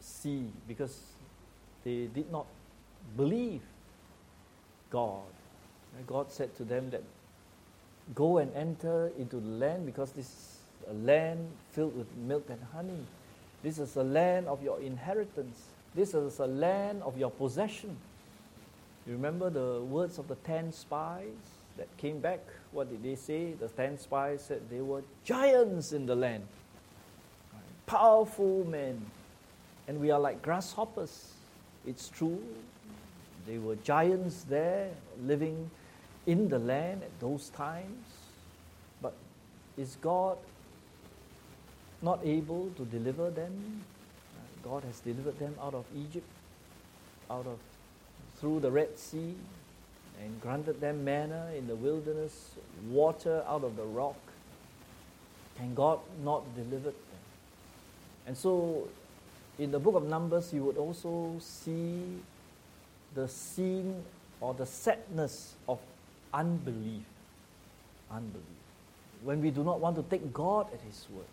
see 0.00 0.50
because 0.66 0.98
they 1.84 2.06
did 2.06 2.32
not 2.32 2.46
believe 3.16 3.60
God. 4.90 5.22
God 6.06 6.32
said 6.32 6.56
to 6.56 6.64
them 6.64 6.88
that 6.90 7.02
go 8.14 8.38
and 8.38 8.54
enter 8.54 9.10
into 9.18 9.36
the 9.36 9.48
land 9.48 9.86
because 9.86 10.12
this 10.12 10.26
is 10.26 10.58
a 10.90 10.94
land 10.94 11.48
filled 11.70 11.96
with 11.96 12.06
milk 12.16 12.46
and 12.48 12.60
honey. 12.72 13.04
This 13.62 13.78
is 13.78 13.96
a 13.96 14.02
land 14.02 14.48
of 14.48 14.62
your 14.62 14.80
inheritance. 14.80 15.66
This 15.94 16.14
is 16.14 16.38
a 16.38 16.46
land 16.46 17.02
of 17.02 17.18
your 17.18 17.30
possession. 17.30 17.96
You 19.06 19.14
remember 19.14 19.50
the 19.50 19.82
words 19.82 20.18
of 20.18 20.28
the 20.28 20.36
ten 20.36 20.72
spies 20.72 21.26
that 21.76 21.88
came 21.96 22.20
back? 22.20 22.40
What 22.72 22.90
did 22.90 23.02
they 23.02 23.16
say? 23.16 23.52
The 23.52 23.68
ten 23.68 23.98
spies 23.98 24.42
said 24.42 24.62
they 24.70 24.80
were 24.80 25.02
giants 25.24 25.92
in 25.92 26.06
the 26.06 26.14
land, 26.14 26.44
powerful 27.86 28.64
men, 28.64 29.04
and 29.88 30.00
we 30.00 30.10
are 30.10 30.20
like 30.20 30.42
grasshoppers. 30.42 31.32
It's 31.86 32.08
true. 32.08 32.42
They 33.46 33.58
were 33.58 33.74
giants 33.76 34.44
there, 34.44 34.90
living 35.24 35.70
in 36.26 36.48
the 36.48 36.58
land 36.58 37.02
at 37.02 37.20
those 37.20 37.48
times. 37.50 38.06
But 39.00 39.14
is 39.76 39.96
God 40.00 40.38
not 42.00 42.20
able 42.24 42.70
to 42.76 42.84
deliver 42.84 43.30
them? 43.30 43.82
Uh, 44.36 44.68
God 44.68 44.84
has 44.84 45.00
delivered 45.00 45.38
them 45.38 45.54
out 45.60 45.74
of 45.74 45.84
Egypt, 45.94 46.28
out 47.30 47.46
of 47.46 47.58
through 48.40 48.60
the 48.60 48.70
Red 48.70 48.98
Sea 48.98 49.36
and 50.22 50.40
granted 50.40 50.80
them 50.80 51.04
manna 51.04 51.50
in 51.56 51.66
the 51.66 51.74
wilderness, 51.74 52.52
water 52.88 53.42
out 53.46 53.64
of 53.64 53.76
the 53.76 53.84
rock. 53.84 54.16
Can 55.56 55.74
God 55.74 55.98
not 56.22 56.42
deliver 56.54 56.90
them? 56.90 57.22
And 58.26 58.36
so, 58.36 58.88
in 59.58 59.70
the 59.72 59.78
book 59.78 59.94
of 59.94 60.04
Numbers, 60.04 60.52
you 60.52 60.64
would 60.64 60.76
also 60.76 61.36
see 61.40 62.02
the 63.14 63.28
scene 63.28 64.02
or 64.40 64.54
the 64.54 64.66
sadness 64.66 65.54
of 65.68 65.78
unbelief. 66.32 67.04
Unbelief. 68.10 68.44
When 69.22 69.40
we 69.40 69.50
do 69.50 69.62
not 69.62 69.80
want 69.80 69.96
to 69.96 70.02
take 70.02 70.32
God 70.32 70.66
at 70.72 70.80
His 70.80 71.06
word, 71.14 71.24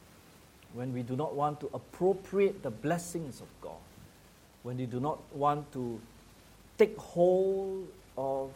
when 0.74 0.94
we 0.94 1.02
do 1.02 1.16
not 1.16 1.34
want 1.36 1.60
to 1.62 1.70
appropriate 1.74 2.62
the 2.62 2.70
blessings 2.70 3.42
of 3.42 3.48
God, 3.62 3.82
when 4.64 4.78
we 4.78 4.86
do 4.86 5.00
not 5.00 5.20
want 5.34 5.72
to 5.74 6.00
take 6.78 6.98
hold 6.98 7.88
of 8.18 8.52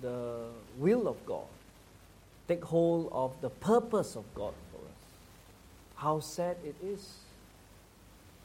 the 0.00 0.46
will 0.78 1.08
of 1.08 1.24
God, 1.26 1.46
take 2.48 2.64
hold 2.64 3.08
of 3.12 3.38
the 3.40 3.50
purpose 3.50 4.16
of 4.16 4.24
God 4.34 4.54
for 4.72 4.78
us. 4.78 5.06
How 5.96 6.20
sad 6.20 6.56
it 6.64 6.76
is. 6.84 7.18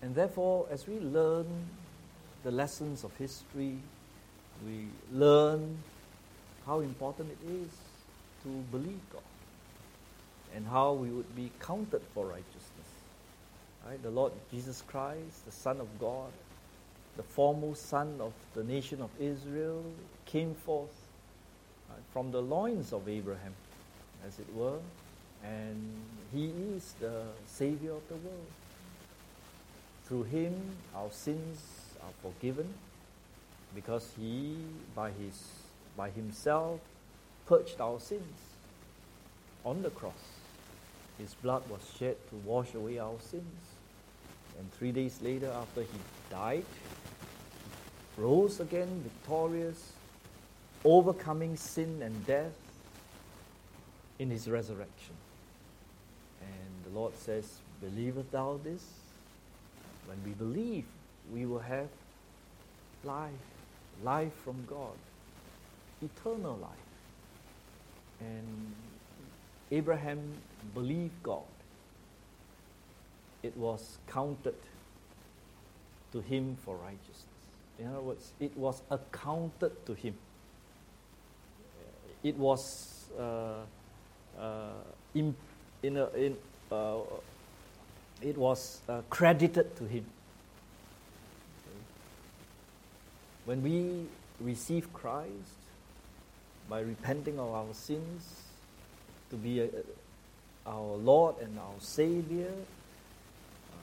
And 0.02 0.15
therefore, 0.15 0.67
as 0.72 0.88
we 0.88 1.00
learn 1.00 1.46
the 2.44 2.52
lessons 2.52 3.04
of 3.04 3.15
history, 3.17 3.78
we 4.65 4.88
learn 5.12 5.78
how 6.65 6.80
important 6.80 7.32
it 7.32 7.50
is 7.50 7.69
to 8.43 8.50
believe 8.71 9.00
God 9.12 9.21
and 10.56 10.67
how 10.67 10.93
we 10.93 11.10
would 11.10 11.36
be 11.36 11.52
counted 11.60 12.02
for 12.13 12.26
righteousness. 12.26 12.89
Right? 13.88 14.02
The 14.02 14.12
Lord 14.12 14.34
Jesus 14.52 14.84
Christ, 14.88 15.45
the 15.45 15.52
Son 15.52 15.80
of 15.80 15.88
God, 16.00 16.32
the 17.17 17.24
foremost 17.24 17.89
son 17.89 18.15
of 18.19 18.34
the 18.54 18.63
nation 18.63 19.02
of 19.02 19.10
Israel, 19.19 19.84
came 20.26 20.56
forth 20.56 20.95
uh, 21.89 21.93
from 22.13 22.32
the 22.32 22.41
loins 22.41 22.93
of 22.93 23.08
Abraham, 23.10 23.54
as 24.26 24.39
it 24.39 24.54
were, 24.54 24.80
and 25.43 25.82
he 26.34 26.52
is 26.76 26.93
the 27.00 27.24
Savior 27.47 27.91
of 27.91 28.08
the 28.08 28.15
world. 28.15 28.47
Through 30.06 30.24
him, 30.24 30.56
our 30.95 31.12
sins 31.12 31.62
are 32.02 32.13
forgiven 32.21 32.74
because 33.74 34.12
he, 34.19 34.56
by, 34.95 35.12
his, 35.12 35.41
by 35.95 36.10
himself, 36.10 36.80
purged 37.45 37.80
our 37.82 37.99
sins 37.99 38.38
on 39.65 39.82
the 39.82 39.89
cross. 39.89 40.13
His 41.17 41.34
blood 41.36 41.63
was 41.69 41.82
shed 41.99 42.15
to 42.30 42.36
wash 42.38 42.73
away 42.73 42.99
our 42.99 43.19
sins. 43.19 43.62
And 44.58 44.71
three 44.73 44.91
days 44.91 45.19
later, 45.21 45.51
after 45.51 45.82
he 45.82 45.99
died, 46.30 46.65
rose 48.17 48.60
again 48.60 49.01
victorious, 49.04 49.93
overcoming 50.84 51.56
sin 51.58 52.01
and 52.01 52.25
death 52.25 52.54
in 54.19 54.30
his 54.30 54.47
resurrection. 54.47 55.15
And 56.41 56.86
the 56.86 56.99
Lord 56.99 57.17
says, 57.17 57.58
Believest 57.82 58.32
thou 58.32 58.60
this? 58.63 58.84
When 60.08 60.17
we 60.23 60.32
believe, 60.32 60.86
we 61.34 61.45
will 61.45 61.60
have 61.60 61.88
life, 63.04 63.32
life 64.04 64.34
from 64.43 64.63
God, 64.67 64.97
eternal 66.02 66.58
life. 66.58 66.70
And 68.20 68.74
Abraham 69.72 70.20
believed 70.74 71.24
God. 71.24 71.44
It 73.44 73.56
was 73.58 73.98
counted 74.08 74.56
to 76.12 76.20
him 76.22 76.58
for 76.64 76.76
righteousness. 76.76 77.26
In 77.80 77.88
other 77.88 78.02
words, 78.02 78.32
it 78.40 78.56
was 78.56 78.82
accounted 78.92 79.86
to 79.86 79.94
him. 79.94 80.16
It 82.24 82.38
was 82.38 83.10
uh, 83.18 83.62
uh, 84.40 84.70
in, 85.16 85.36
in, 85.82 85.98
a, 85.98 86.08
in 86.10 86.38
uh, 86.72 86.98
it 88.22 88.38
was 88.38 88.82
uh, 88.88 89.02
credited 89.10 89.76
to 89.78 89.86
him. 89.86 90.06
When 93.46 93.64
we 93.64 94.06
receive 94.40 94.94
Christ 94.94 95.61
by 96.71 96.79
repenting 96.79 97.38
of 97.38 97.53
our 97.53 97.73
sins 97.73 98.43
to 99.29 99.36
be 99.36 99.60
a, 99.60 99.67
our 100.65 100.95
Lord 100.95 101.36
and 101.41 101.60
our 101.60 101.75
Savior, 101.79 102.47
uh, 102.47 103.75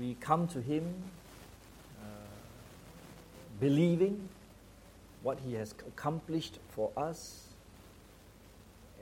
we 0.00 0.16
come 0.18 0.48
to 0.48 0.62
Him 0.62 0.94
uh, 2.00 2.06
believing 3.60 4.30
what 5.22 5.40
He 5.46 5.52
has 5.56 5.74
accomplished 5.86 6.58
for 6.70 6.90
us. 6.96 7.48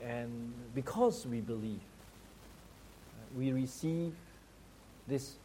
And 0.02 0.52
because 0.74 1.24
we 1.24 1.40
believe, 1.40 1.78
uh, 1.78 3.38
we 3.38 3.52
receive 3.52 4.12
this 5.06 5.36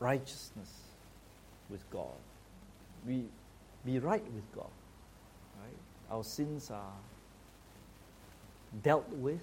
righteousness 0.00 0.72
with 1.68 1.82
God. 1.90 2.16
We 3.06 3.24
be 3.84 3.98
right 3.98 4.24
with 4.32 4.54
God. 4.54 4.70
Our 6.12 6.22
sins 6.22 6.70
are 6.70 6.92
dealt 8.82 9.08
with. 9.14 9.40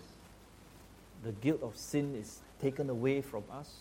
The 1.23 1.31
guilt 1.31 1.63
of 1.63 1.75
sin 1.75 2.15
is 2.15 2.39
taken 2.61 2.89
away 2.89 3.21
from 3.21 3.43
us. 3.51 3.73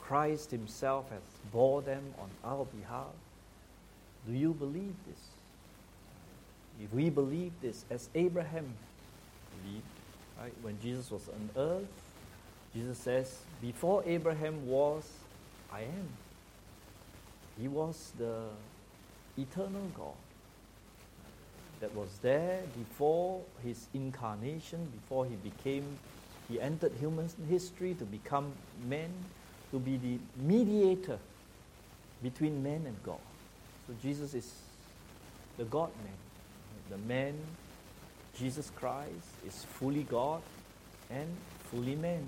Christ 0.00 0.50
Himself 0.50 1.08
has 1.10 1.22
bore 1.52 1.82
them 1.82 2.02
on 2.18 2.28
our 2.44 2.64
behalf. 2.64 3.14
Do 4.26 4.32
you 4.32 4.52
believe 4.52 4.94
this? 5.06 5.20
If 6.82 6.92
we 6.92 7.08
believe 7.08 7.52
this, 7.62 7.84
as 7.88 8.08
Abraham 8.14 8.74
believed, 9.62 9.84
right, 10.40 10.52
when 10.62 10.78
Jesus 10.82 11.10
was 11.10 11.28
on 11.28 11.50
earth, 11.56 12.02
Jesus 12.74 12.98
says, 12.98 13.38
Before 13.62 14.02
Abraham 14.04 14.66
was, 14.66 15.08
I 15.72 15.82
am. 15.82 16.08
He 17.58 17.68
was 17.68 18.12
the 18.18 18.48
eternal 19.38 19.88
God 19.96 20.25
that 21.80 21.94
was 21.94 22.18
there 22.22 22.62
before 22.76 23.40
his 23.62 23.86
incarnation, 23.94 24.86
before 24.92 25.26
he 25.26 25.36
became, 25.36 25.98
he 26.48 26.60
entered 26.60 26.92
human 26.98 27.28
history 27.48 27.94
to 27.94 28.04
become 28.04 28.52
man, 28.88 29.10
to 29.70 29.78
be 29.78 29.96
the 29.96 30.18
mediator 30.36 31.18
between 32.22 32.62
man 32.62 32.82
and 32.86 32.96
God. 33.02 33.18
So 33.86 33.94
Jesus 34.02 34.34
is 34.34 34.52
the 35.56 35.64
God 35.64 35.90
man. 36.02 36.14
The 36.90 36.98
man, 37.08 37.34
Jesus 38.38 38.70
Christ, 38.76 39.28
is 39.46 39.64
fully 39.64 40.04
God 40.04 40.42
and 41.10 41.28
fully 41.70 41.96
man. 41.96 42.26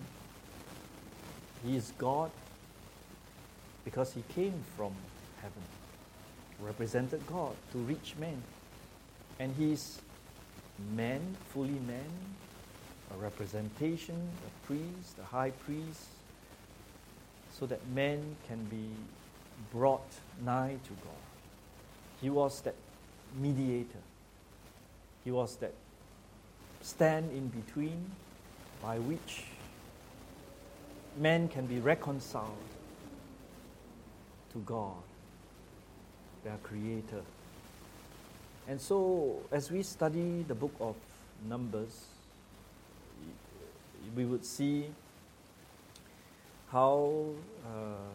He 1.64 1.76
is 1.76 1.92
God 1.98 2.30
because 3.84 4.12
he 4.12 4.22
came 4.34 4.54
from 4.76 4.92
heaven, 5.40 5.62
represented 6.60 7.26
God 7.26 7.54
to 7.72 7.78
reach 7.78 8.14
man. 8.18 8.42
And 9.38 9.54
he 9.56 9.72
is 9.72 10.00
man, 10.94 11.36
fully 11.52 11.78
man, 11.86 12.10
a 13.14 13.18
representation, 13.18 14.16
a 14.16 14.66
priest, 14.66 15.16
a 15.20 15.24
high 15.24 15.50
priest, 15.50 16.06
so 17.52 17.66
that 17.66 17.86
man 17.88 18.36
can 18.46 18.64
be 18.64 18.90
brought 19.72 20.06
nigh 20.44 20.76
to 20.84 20.90
God. 21.04 21.24
He 22.20 22.30
was 22.30 22.60
that 22.62 22.74
mediator. 23.36 24.02
He 25.24 25.30
was 25.30 25.56
that 25.56 25.74
stand 26.80 27.30
in 27.32 27.48
between 27.48 28.10
by 28.82 28.98
which 28.98 29.44
man 31.16 31.48
can 31.48 31.66
be 31.66 31.80
reconciled 31.80 32.56
to 34.52 34.58
God, 34.60 35.02
their 36.44 36.58
Creator. 36.62 37.22
And 38.68 38.78
so, 38.78 39.40
as 39.50 39.70
we 39.70 39.82
study 39.82 40.44
the 40.46 40.54
book 40.54 40.74
of 40.78 40.94
Numbers, 41.48 42.04
we 44.14 44.26
would 44.26 44.44
see 44.44 44.90
how 46.70 47.30
uh, 47.64 48.12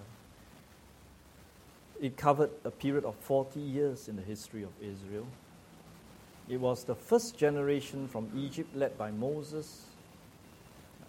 it 1.99 2.17
covered 2.17 2.51
a 2.63 2.69
period 2.69 3.03
of 3.03 3.15
40 3.15 3.59
years 3.59 4.07
in 4.07 4.15
the 4.15 4.21
history 4.21 4.61
of 4.61 4.69
Israel. 4.79 5.25
It 6.47 6.59
was 6.59 6.83
the 6.83 6.93
first 6.93 7.35
generation 7.35 8.07
from 8.07 8.29
Egypt 8.37 8.75
led 8.75 8.95
by 8.95 9.09
Moses 9.09 9.87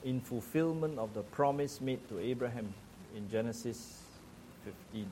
in 0.04 0.22
fulfillment 0.22 0.98
of 0.98 1.12
the 1.12 1.22
promise 1.22 1.82
made 1.82 2.08
to 2.08 2.18
Abraham 2.18 2.72
in 3.14 3.28
Genesis 3.28 4.00
15. 4.64 5.06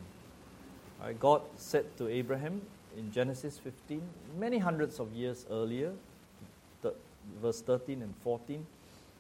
God 1.21 1.43
said 1.59 1.85
to 1.99 2.09
Abraham 2.09 2.63
in 2.97 3.13
Genesis 3.13 3.59
15, 3.59 4.03
many 4.39 4.59
hundreds 4.59 4.99
of 4.99 5.13
years 5.13 5.47
earlier, 5.51 5.93
th- 6.83 6.95
verse 7.41 7.61
13 7.63 8.03
and 8.03 8.15
14, 8.23 8.67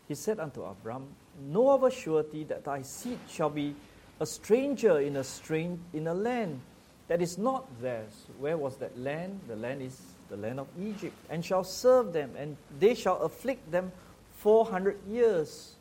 He 0.08 0.14
said 0.14 0.40
unto 0.40 0.62
Abram, 0.62 1.06
Know 1.48 1.70
of 1.70 1.84
a 1.84 1.90
surety 1.90 2.44
that 2.44 2.64
thy 2.64 2.82
seed 2.82 3.18
shall 3.28 3.50
be 3.50 3.74
a 4.20 4.26
stranger 4.26 5.00
in 5.00 5.16
a, 5.16 5.24
strange, 5.24 5.80
in 5.92 6.06
a 6.06 6.14
land 6.14 6.60
that 7.08 7.22
is 7.22 7.38
not 7.38 7.66
theirs. 7.80 8.26
Where 8.38 8.56
was 8.56 8.76
that 8.76 8.98
land? 8.98 9.40
The 9.48 9.56
land 9.56 9.82
is 9.82 10.00
the 10.28 10.36
land 10.36 10.60
of 10.60 10.68
Egypt, 10.80 11.14
and 11.28 11.44
shall 11.44 11.64
serve 11.64 12.12
them, 12.12 12.32
and 12.38 12.56
they 12.78 12.94
shall 12.94 13.18
afflict 13.22 13.70
them 13.70 13.92
400 14.38 14.98
years. 15.08 15.74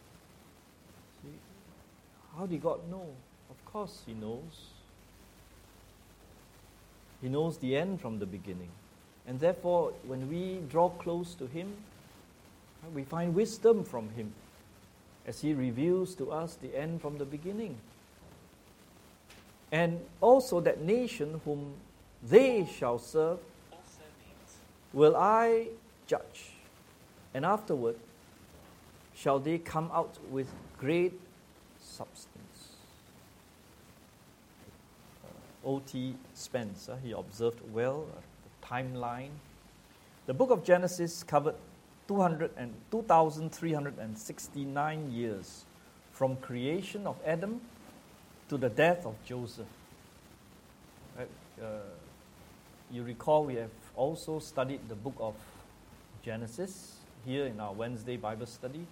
See? 1.23 1.29
How 2.37 2.45
did 2.45 2.61
God 2.61 2.79
know? 2.89 3.07
Of 3.49 3.65
course, 3.65 4.01
He 4.05 4.13
knows. 4.13 4.70
He 7.21 7.29
knows 7.29 7.57
the 7.57 7.77
end 7.77 8.01
from 8.01 8.19
the 8.19 8.25
beginning. 8.25 8.69
And 9.27 9.39
therefore, 9.39 9.93
when 10.05 10.29
we 10.29 10.59
draw 10.69 10.89
close 10.89 11.35
to 11.35 11.45
Him, 11.45 11.73
we 12.93 13.03
find 13.03 13.35
wisdom 13.35 13.83
from 13.83 14.09
Him 14.09 14.33
as 15.27 15.41
He 15.41 15.53
reveals 15.53 16.15
to 16.15 16.31
us 16.31 16.55
the 16.55 16.75
end 16.75 17.01
from 17.01 17.17
the 17.17 17.25
beginning. 17.25 17.77
And 19.71 19.99
also, 20.19 20.59
that 20.61 20.81
nation 20.81 21.39
whom 21.45 21.73
they 22.23 22.65
shall 22.65 22.99
serve 22.99 23.39
will 24.91 25.15
I 25.15 25.67
judge. 26.07 26.51
And 27.33 27.45
afterward, 27.45 27.95
shall 29.15 29.39
they 29.39 29.59
come 29.59 29.89
out 29.93 30.17
with 30.29 30.47
great 30.77 31.13
substance. 31.79 32.30
O.T. 35.63 36.15
Spence, 36.33 36.89
he 37.03 37.11
observed 37.11 37.59
well 37.71 38.07
uh, 38.11 38.15
the 38.43 38.49
timeline. 38.67 39.29
The 40.25 40.33
book 40.33 40.49
of 40.49 40.63
Genesis 40.63 41.21
covered 41.23 41.53
200 42.07 42.49
and 42.57 42.73
2,369 42.91 45.11
years 45.11 45.65
from 46.11 46.35
creation 46.37 47.05
of 47.07 47.17
Adam 47.25 47.61
to 48.49 48.57
the 48.57 48.69
death 48.69 49.05
of 49.05 49.15
Joseph. 49.25 49.67
Right? 51.17 51.29
Uh, 51.61 51.65
you 52.91 53.03
recall 53.03 53.45
we 53.45 53.55
have 53.55 53.71
also 53.95 54.39
studied 54.39 54.81
the 54.89 54.95
book 54.95 55.15
of 55.19 55.35
Genesis 56.23 56.95
here 57.25 57.45
in 57.45 57.59
our 57.59 57.73
Wednesday 57.73 58.17
Bible 58.17 58.45
study. 58.45 58.85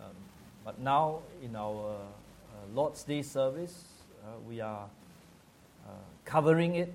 Um, 0.00 0.14
but 0.64 0.80
now 0.80 1.20
in 1.42 1.54
our 1.56 1.96
uh, 1.96 1.98
Lord's 2.74 3.02
Day 3.04 3.22
service, 3.22 3.84
uh, 4.22 4.38
we 4.48 4.60
are 4.60 4.84
uh, 4.84 4.88
covering 6.24 6.74
it 6.76 6.92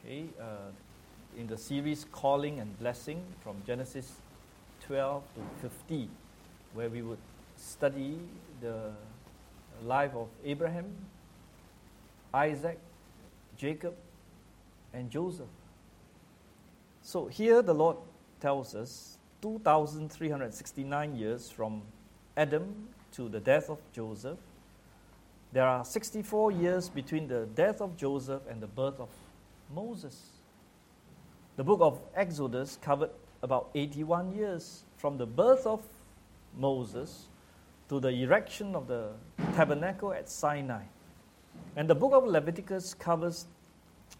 okay, 0.00 0.24
uh, 0.40 0.70
in 1.36 1.46
the 1.46 1.56
series 1.56 2.06
Calling 2.12 2.60
and 2.60 2.78
Blessing 2.78 3.22
from 3.42 3.56
Genesis 3.66 4.12
12 4.86 5.22
to 5.34 5.68
50, 5.68 6.08
where 6.74 6.88
we 6.88 7.02
would 7.02 7.18
study 7.56 8.18
the 8.60 8.92
life 9.84 10.14
of 10.14 10.28
Abraham, 10.44 10.86
Isaac, 12.32 12.78
Jacob, 13.56 13.94
and 14.92 15.10
Joseph. 15.10 15.46
So 17.02 17.26
here 17.26 17.62
the 17.62 17.74
Lord 17.74 17.96
tells 18.40 18.74
us 18.74 19.18
2,369 19.42 21.16
years 21.16 21.50
from 21.50 21.82
Adam 22.36 22.88
to 23.12 23.28
the 23.28 23.40
death 23.40 23.70
of 23.70 23.78
Joseph 23.92 24.38
there 25.56 25.66
are 25.66 25.86
64 25.86 26.52
years 26.52 26.90
between 26.90 27.26
the 27.28 27.46
death 27.54 27.80
of 27.80 27.96
Joseph 27.96 28.42
and 28.50 28.60
the 28.60 28.66
birth 28.66 29.00
of 29.00 29.08
Moses. 29.74 30.32
The 31.56 31.64
book 31.64 31.80
of 31.80 31.98
Exodus 32.14 32.78
covered 32.82 33.08
about 33.42 33.70
81 33.74 34.36
years 34.36 34.84
from 34.98 35.16
the 35.16 35.24
birth 35.24 35.66
of 35.66 35.82
Moses 36.54 37.28
to 37.88 37.98
the 38.00 38.10
erection 38.10 38.76
of 38.76 38.86
the 38.86 39.12
tabernacle 39.54 40.12
at 40.12 40.28
Sinai. 40.28 40.82
And 41.74 41.88
the 41.88 41.94
book 41.94 42.12
of 42.12 42.26
Leviticus 42.26 42.92
covers, 42.92 43.46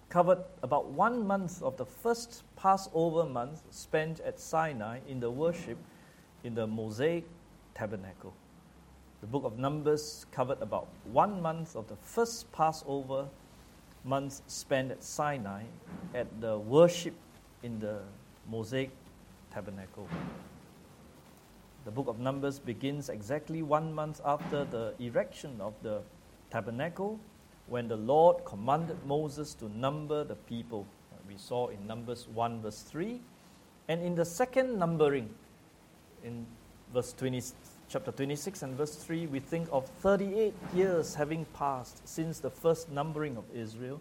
covered 0.09 0.42
about 0.62 0.87
one 0.87 1.27
month 1.27 1.62
of 1.62 1.77
the 1.77 1.85
first 1.85 2.44
Passover 2.57 3.29
month 3.29 3.61
spent 3.70 4.20
at 4.20 4.40
Sinai 4.40 5.01
in 5.07 5.20
the 5.20 5.31
worship 5.31 5.77
in 6.44 6.55
the 6.55 6.66
Mosaic 6.66 7.27
tabernacle. 7.75 8.33
The 9.20 9.26
book 9.26 9.44
of 9.44 9.59
Numbers 9.59 10.26
covered 10.31 10.61
about 10.61 10.88
one 11.11 11.40
month 11.40 11.74
of 11.74 11.88
the 11.88 11.96
first 11.96 12.52
Passover 12.52 13.26
month 14.05 14.42
spent 14.46 14.90
at 14.90 15.02
Sinai 15.02 15.62
at 16.14 16.26
the 16.40 16.59
worship 16.59 17.14
in 17.62 17.79
the 17.79 18.00
Mosaic 18.48 18.90
tabernacle. 19.52 20.07
The 21.85 21.90
book 21.90 22.09
of 22.09 22.18
Numbers 22.18 22.59
begins 22.59 23.09
exactly 23.09 23.62
one 23.62 23.92
month 23.92 24.20
after 24.24 24.64
the 24.64 24.92
erection 24.98 25.61
of 25.61 25.72
the 25.83 26.02
tabernacle 26.50 27.18
when 27.68 27.88
the 27.88 27.96
Lord 27.96 28.44
commanded 28.44 28.98
Moses 29.07 29.55
to 29.55 29.68
number 29.76 30.24
the 30.24 30.35
people. 30.35 30.87
We 31.26 31.37
saw 31.37 31.68
in 31.68 31.87
Numbers 31.87 32.29
1, 32.29 32.61
verse 32.61 32.83
3. 32.83 33.20
And 33.88 34.02
in 34.02 34.14
the 34.14 34.24
second 34.24 34.79
numbering, 34.79 35.31
in 36.22 36.46
verse 36.92 37.12
20, 37.12 37.42
chapter 37.88 38.11
26 38.11 38.62
and 38.62 38.77
verse 38.77 38.96
3, 38.96 39.27
we 39.29 39.38
think 39.38 39.68
of 39.70 39.87
38 40.01 40.53
years 40.75 41.14
having 41.14 41.44
passed 41.55 42.07
since 42.07 42.40
the 42.40 42.51
first 42.51 42.90
numbering 42.90 43.37
of 43.37 43.44
Israel. 43.55 44.01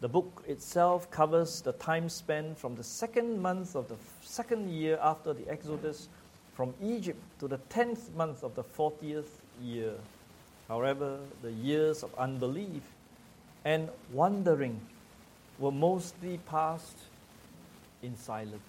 The 0.00 0.08
book 0.08 0.44
itself 0.46 1.10
covers 1.10 1.60
the 1.60 1.72
time 1.72 2.08
spent 2.08 2.56
from 2.56 2.76
the 2.76 2.84
second 2.84 3.40
month 3.42 3.74
of 3.74 3.88
the 3.88 3.96
second 4.22 4.70
year 4.70 4.98
after 5.02 5.32
the 5.32 5.48
Exodus 5.48 6.08
from 6.54 6.74
Egypt 6.80 7.18
to 7.40 7.48
the 7.48 7.58
tenth 7.68 8.14
month 8.14 8.44
of 8.44 8.54
the 8.54 8.62
fortieth 8.62 9.40
year. 9.62 9.94
However, 10.68 11.18
the 11.42 11.50
years 11.50 12.04
of 12.04 12.14
unbelief 12.16 12.82
and 13.64 13.88
wandering 14.12 14.80
were 15.58 15.72
mostly 15.72 16.38
passed 16.46 16.98
in 18.02 18.16
silence. 18.16 18.62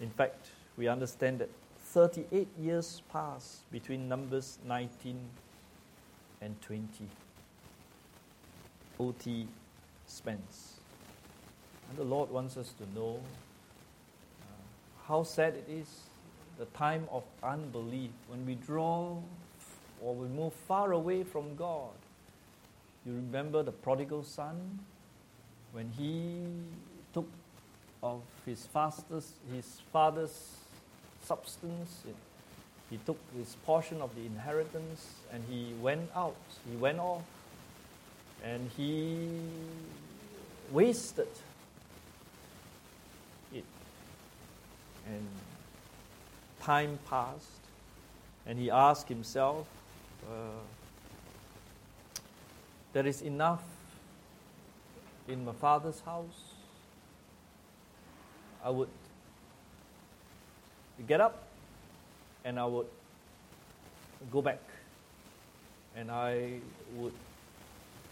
In 0.00 0.10
fact, 0.10 0.46
we 0.76 0.86
understand 0.86 1.40
that 1.40 1.50
38 1.92 2.46
years 2.60 3.02
pass 3.12 3.62
between 3.72 4.08
Numbers 4.08 4.58
19 4.64 5.18
and 6.40 6.60
20. 6.62 6.88
OT 9.00 9.48
Spence. 10.06 10.74
And 11.88 11.98
the 11.98 12.04
Lord 12.04 12.30
wants 12.30 12.56
us 12.56 12.72
to 12.78 12.98
know 12.98 13.18
uh, 14.40 14.44
how 15.08 15.24
sad 15.24 15.54
it 15.54 15.66
is 15.68 15.88
the 16.58 16.66
time 16.66 17.08
of 17.10 17.24
unbelief 17.42 18.10
when 18.28 18.46
we 18.46 18.54
draw 18.54 19.16
or 20.00 20.14
we 20.14 20.28
move 20.28 20.52
far 20.52 20.92
away 20.92 21.24
from 21.24 21.56
God. 21.56 21.90
You 23.04 23.14
remember 23.14 23.64
the 23.64 23.72
prodigal 23.72 24.22
son 24.22 24.78
when 25.72 25.90
he 25.98 26.42
took 27.12 27.26
of 28.00 28.20
his 28.46 28.66
father's, 28.66 29.32
his 29.52 29.80
father's 29.92 30.56
substance. 31.22 32.02
He 32.90 32.98
took 33.06 33.18
his 33.36 33.56
portion 33.64 34.02
of 34.02 34.14
the 34.14 34.26
inheritance 34.26 35.14
and 35.32 35.44
he 35.48 35.74
went 35.80 36.10
out. 36.14 36.36
He 36.68 36.76
went 36.76 36.98
off 36.98 37.22
and 38.42 38.70
he 38.76 39.28
wasted 40.70 41.28
it. 43.54 43.64
And 45.06 45.26
time 46.60 46.98
passed 47.08 47.46
and 48.46 48.58
he 48.58 48.70
asked 48.70 49.08
himself, 49.08 49.66
uh, 50.28 50.58
There 52.92 53.06
is 53.06 53.22
enough 53.22 53.62
in 55.28 55.44
my 55.44 55.52
father's 55.52 56.00
house. 56.00 56.54
I 58.64 58.70
would 58.70 58.88
get 61.06 61.20
up 61.20 61.44
and 62.44 62.58
I 62.58 62.66
would 62.66 62.86
go 64.30 64.42
back 64.42 64.60
and 65.96 66.10
I 66.10 66.60
would 66.96 67.14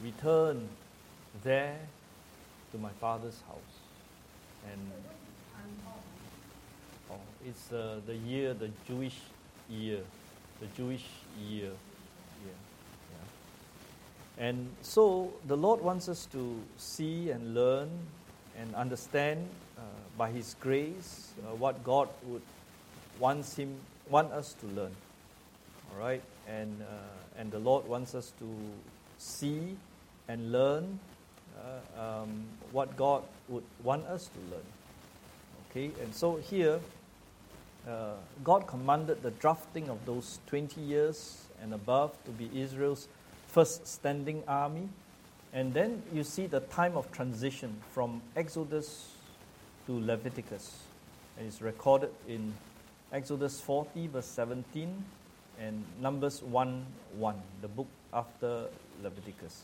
return 0.03 0.69
there 1.43 1.79
to 2.73 2.79
my 2.79 2.91
father's 3.01 3.41
house. 3.47 3.75
And 4.71 4.81
oh, 7.11 7.15
it's 7.47 7.73
uh, 7.73 8.01
the 8.07 8.17
year, 8.17 8.55
the 8.55 8.71
Jewish 8.87 9.17
year, 9.69 10.01
the 10.61 10.67
Jewish 10.77 11.05
year. 11.41 11.71
Yeah, 12.45 12.53
yeah. 14.39 14.47
And 14.47 14.69
so 14.83 15.33
the 15.47 15.57
Lord 15.57 15.81
wants 15.81 16.09
us 16.09 16.27
to 16.33 16.61
see 16.77 17.31
and 17.31 17.55
learn 17.55 17.89
and 18.59 18.75
understand 18.75 19.49
uh, 19.79 19.83
by 20.17 20.31
His 20.31 20.57
grace 20.61 21.33
uh, 21.41 21.55
what 21.55 21.83
God 21.85 22.09
would 22.27 22.43
wants 23.19 23.57
him 23.57 23.77
want 24.09 24.33
us 24.33 24.55
to 24.61 24.67
learn. 24.67 24.95
All 25.93 26.01
right, 26.01 26.23
and 26.49 26.83
uh, 26.83 27.39
and 27.39 27.51
the 27.51 27.59
Lord 27.59 27.87
wants 27.87 28.15
us 28.15 28.33
to 28.39 28.47
see 29.19 29.77
and 30.29 30.53
learn 30.53 30.99
uh, 31.59 32.23
um, 32.23 32.45
what 32.73 32.97
God 32.97 33.23
would 33.49 33.65
want 33.83 34.07
us 34.07 34.29
to 34.29 34.39
learn. 34.55 34.67
Okay, 35.71 35.91
and 36.03 36.15
so 36.15 36.37
here, 36.37 36.81
uh, 37.87 38.13
God 38.45 38.67
commanded 38.67 39.23
the 39.23 39.31
drafting 39.33 39.89
of 39.89 40.05
those 40.07 40.41
20 40.47 40.81
years 40.81 41.47
and 41.63 41.75
above 41.75 42.13
to 42.25 42.31
be 42.31 42.51
Israel's 42.55 43.09
first 43.47 43.87
standing 43.87 44.43
army. 44.47 44.89
And 45.53 45.73
then 45.73 46.03
you 46.13 46.25
see 46.25 46.47
the 46.47 46.61
time 46.61 46.97
of 46.97 47.11
transition 47.11 47.81
from 47.93 48.21
Exodus 48.37 49.13
to 49.87 49.99
Leviticus. 49.99 50.83
And 51.39 51.47
it's 51.47 51.63
recorded 51.63 52.11
in 52.29 52.53
Exodus 53.11 53.59
40, 53.61 54.09
verse 54.09 54.27
17, 54.27 55.05
and 55.59 55.85
Numbers 56.01 56.43
1 56.43 56.85
1, 57.17 57.37
the 57.63 57.69
book 57.69 57.87
after 58.13 58.67
Leviticus. 59.03 59.63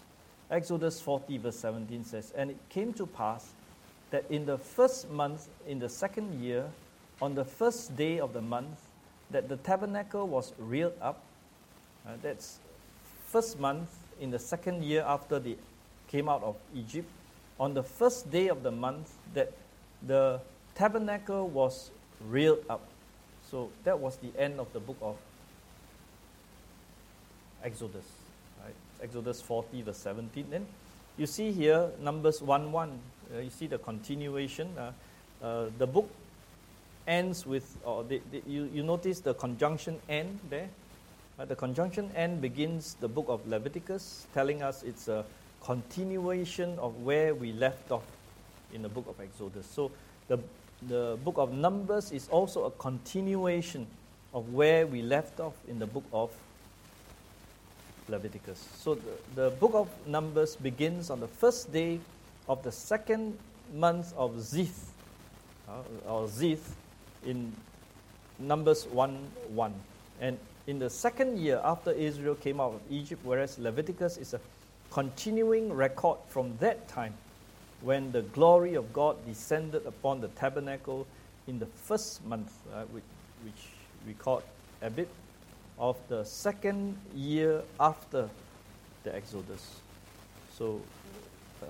Exodus 0.50 1.00
40, 1.00 1.38
verse 1.38 1.56
17 1.56 2.04
says, 2.04 2.32
And 2.36 2.50
it 2.50 2.56
came 2.70 2.94
to 2.94 3.06
pass 3.06 3.52
that 4.10 4.24
in 4.30 4.46
the 4.46 4.56
first 4.56 5.10
month, 5.10 5.48
in 5.66 5.78
the 5.78 5.88
second 5.88 6.40
year, 6.40 6.64
on 7.20 7.34
the 7.34 7.44
first 7.44 7.94
day 7.96 8.18
of 8.18 8.32
the 8.32 8.40
month, 8.40 8.80
that 9.30 9.48
the 9.48 9.56
tabernacle 9.58 10.26
was 10.26 10.52
reared 10.58 10.94
up. 11.02 11.20
Uh, 12.06 12.12
that's 12.22 12.58
first 13.26 13.60
month 13.60 13.90
in 14.20 14.30
the 14.30 14.38
second 14.38 14.84
year 14.84 15.04
after 15.06 15.38
they 15.38 15.56
came 16.08 16.28
out 16.28 16.42
of 16.42 16.56
Egypt. 16.74 17.10
On 17.60 17.74
the 17.74 17.82
first 17.82 18.30
day 18.30 18.48
of 18.48 18.62
the 18.62 18.70
month, 18.70 19.12
that 19.34 19.52
the 20.06 20.40
tabernacle 20.74 21.48
was 21.48 21.90
reared 22.28 22.58
up. 22.70 22.80
So 23.54 23.70
that 23.84 24.00
was 24.00 24.16
the 24.16 24.32
end 24.36 24.58
of 24.58 24.72
the 24.72 24.80
book 24.80 24.96
of 25.00 25.14
Exodus. 27.62 28.04
Right? 28.60 28.74
Exodus 29.00 29.40
40, 29.42 29.82
verse 29.82 29.96
17. 29.98 30.46
Then 30.50 30.66
you 31.16 31.26
see 31.26 31.52
here 31.52 31.90
Numbers 32.02 32.42
1 32.42 32.72
1. 32.72 32.90
Uh, 32.90 33.38
you 33.38 33.50
see 33.50 33.68
the 33.68 33.78
continuation. 33.78 34.76
Uh, 34.76 34.90
uh, 35.40 35.66
the 35.78 35.86
book 35.86 36.10
ends 37.06 37.46
with, 37.46 37.76
or 37.84 38.02
the, 38.02 38.20
the, 38.32 38.42
you, 38.44 38.68
you 38.74 38.82
notice 38.82 39.20
the 39.20 39.34
conjunction 39.34 40.00
end 40.08 40.40
there. 40.50 40.68
the 41.46 41.54
conjunction 41.54 42.10
end 42.16 42.40
begins 42.40 42.94
the 42.94 43.06
book 43.06 43.26
of 43.28 43.46
Leviticus, 43.46 44.26
telling 44.34 44.64
us 44.64 44.82
it's 44.82 45.06
a 45.06 45.24
continuation 45.62 46.76
of 46.80 47.04
where 47.04 47.36
we 47.36 47.52
left 47.52 47.92
off 47.92 48.02
in 48.72 48.82
the 48.82 48.88
book 48.88 49.06
of 49.06 49.20
Exodus. 49.20 49.64
So 49.64 49.92
the 50.26 50.40
the 50.82 51.18
book 51.24 51.38
of 51.38 51.52
Numbers 51.52 52.12
is 52.12 52.28
also 52.28 52.64
a 52.64 52.70
continuation 52.70 53.86
of 54.32 54.52
where 54.52 54.86
we 54.86 55.02
left 55.02 55.40
off 55.40 55.54
in 55.68 55.78
the 55.78 55.86
book 55.86 56.04
of 56.12 56.30
Leviticus. 58.08 58.68
So 58.76 58.96
the, 58.96 59.02
the 59.34 59.50
book 59.50 59.74
of 59.74 59.88
Numbers 60.06 60.56
begins 60.56 61.10
on 61.10 61.20
the 61.20 61.28
first 61.28 61.72
day 61.72 62.00
of 62.48 62.62
the 62.62 62.72
second 62.72 63.38
month 63.74 64.12
of 64.16 64.40
Zith, 64.40 64.92
uh, 65.68 66.08
or 66.08 66.28
Zith, 66.28 66.74
in 67.24 67.52
Numbers 68.38 68.86
1 68.86 69.16
1. 69.48 69.74
And 70.20 70.38
in 70.66 70.78
the 70.78 70.90
second 70.90 71.38
year 71.38 71.60
after 71.64 71.92
Israel 71.92 72.34
came 72.34 72.60
out 72.60 72.74
of 72.74 72.80
Egypt, 72.90 73.22
whereas 73.24 73.58
Leviticus 73.58 74.16
is 74.16 74.34
a 74.34 74.40
continuing 74.90 75.72
record 75.72 76.18
from 76.28 76.56
that 76.58 76.86
time 76.88 77.14
when 77.84 78.10
the 78.12 78.22
glory 78.22 78.74
of 78.74 78.92
God 78.94 79.16
descended 79.26 79.84
upon 79.84 80.22
the 80.22 80.28
tabernacle 80.28 81.06
in 81.46 81.58
the 81.58 81.66
first 81.66 82.24
month, 82.24 82.50
uh, 82.72 82.84
which, 82.84 83.04
which 83.44 83.68
we 84.06 84.14
call 84.14 84.42
Abib, 84.80 85.08
of 85.78 85.96
the 86.08 86.24
second 86.24 86.96
year 87.14 87.62
after 87.78 88.28
the 89.02 89.14
Exodus. 89.14 89.80
So, 90.56 90.80
um, 91.62 91.68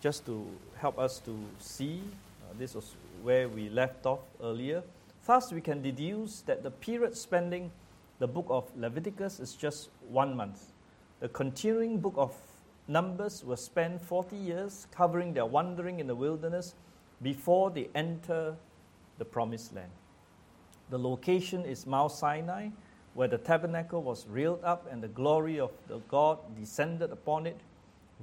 just 0.00 0.24
to 0.24 0.46
help 0.78 0.98
us 0.98 1.18
to 1.20 1.36
see, 1.58 2.00
uh, 2.42 2.54
this 2.58 2.74
was 2.74 2.94
where 3.22 3.46
we 3.48 3.68
left 3.68 4.06
off 4.06 4.20
earlier. 4.42 4.82
Thus, 5.26 5.52
we 5.52 5.60
can 5.60 5.82
deduce 5.82 6.40
that 6.42 6.62
the 6.62 6.70
period 6.70 7.14
spending 7.14 7.70
the 8.20 8.26
book 8.26 8.46
of 8.48 8.64
Leviticus 8.76 9.38
is 9.38 9.54
just 9.54 9.90
one 10.08 10.34
month. 10.34 10.72
The 11.20 11.28
continuing 11.28 12.00
book 12.00 12.14
of 12.16 12.34
Numbers 12.90 13.44
will 13.44 13.56
spend 13.56 14.02
40 14.02 14.34
years 14.34 14.88
covering 14.90 15.32
their 15.32 15.46
wandering 15.46 16.00
in 16.00 16.08
the 16.08 16.14
wilderness 16.16 16.74
before 17.22 17.70
they 17.70 17.88
enter 17.94 18.56
the 19.16 19.24
promised 19.24 19.72
land. 19.72 19.92
The 20.90 20.98
location 20.98 21.64
is 21.64 21.86
Mount 21.86 22.10
Sinai, 22.10 22.70
where 23.14 23.28
the 23.28 23.38
tabernacle 23.38 24.02
was 24.02 24.26
reared 24.26 24.64
up 24.64 24.88
and 24.90 25.00
the 25.00 25.06
glory 25.06 25.60
of 25.60 25.70
the 25.86 25.98
God 26.08 26.38
descended 26.58 27.12
upon 27.12 27.46
it, 27.46 27.60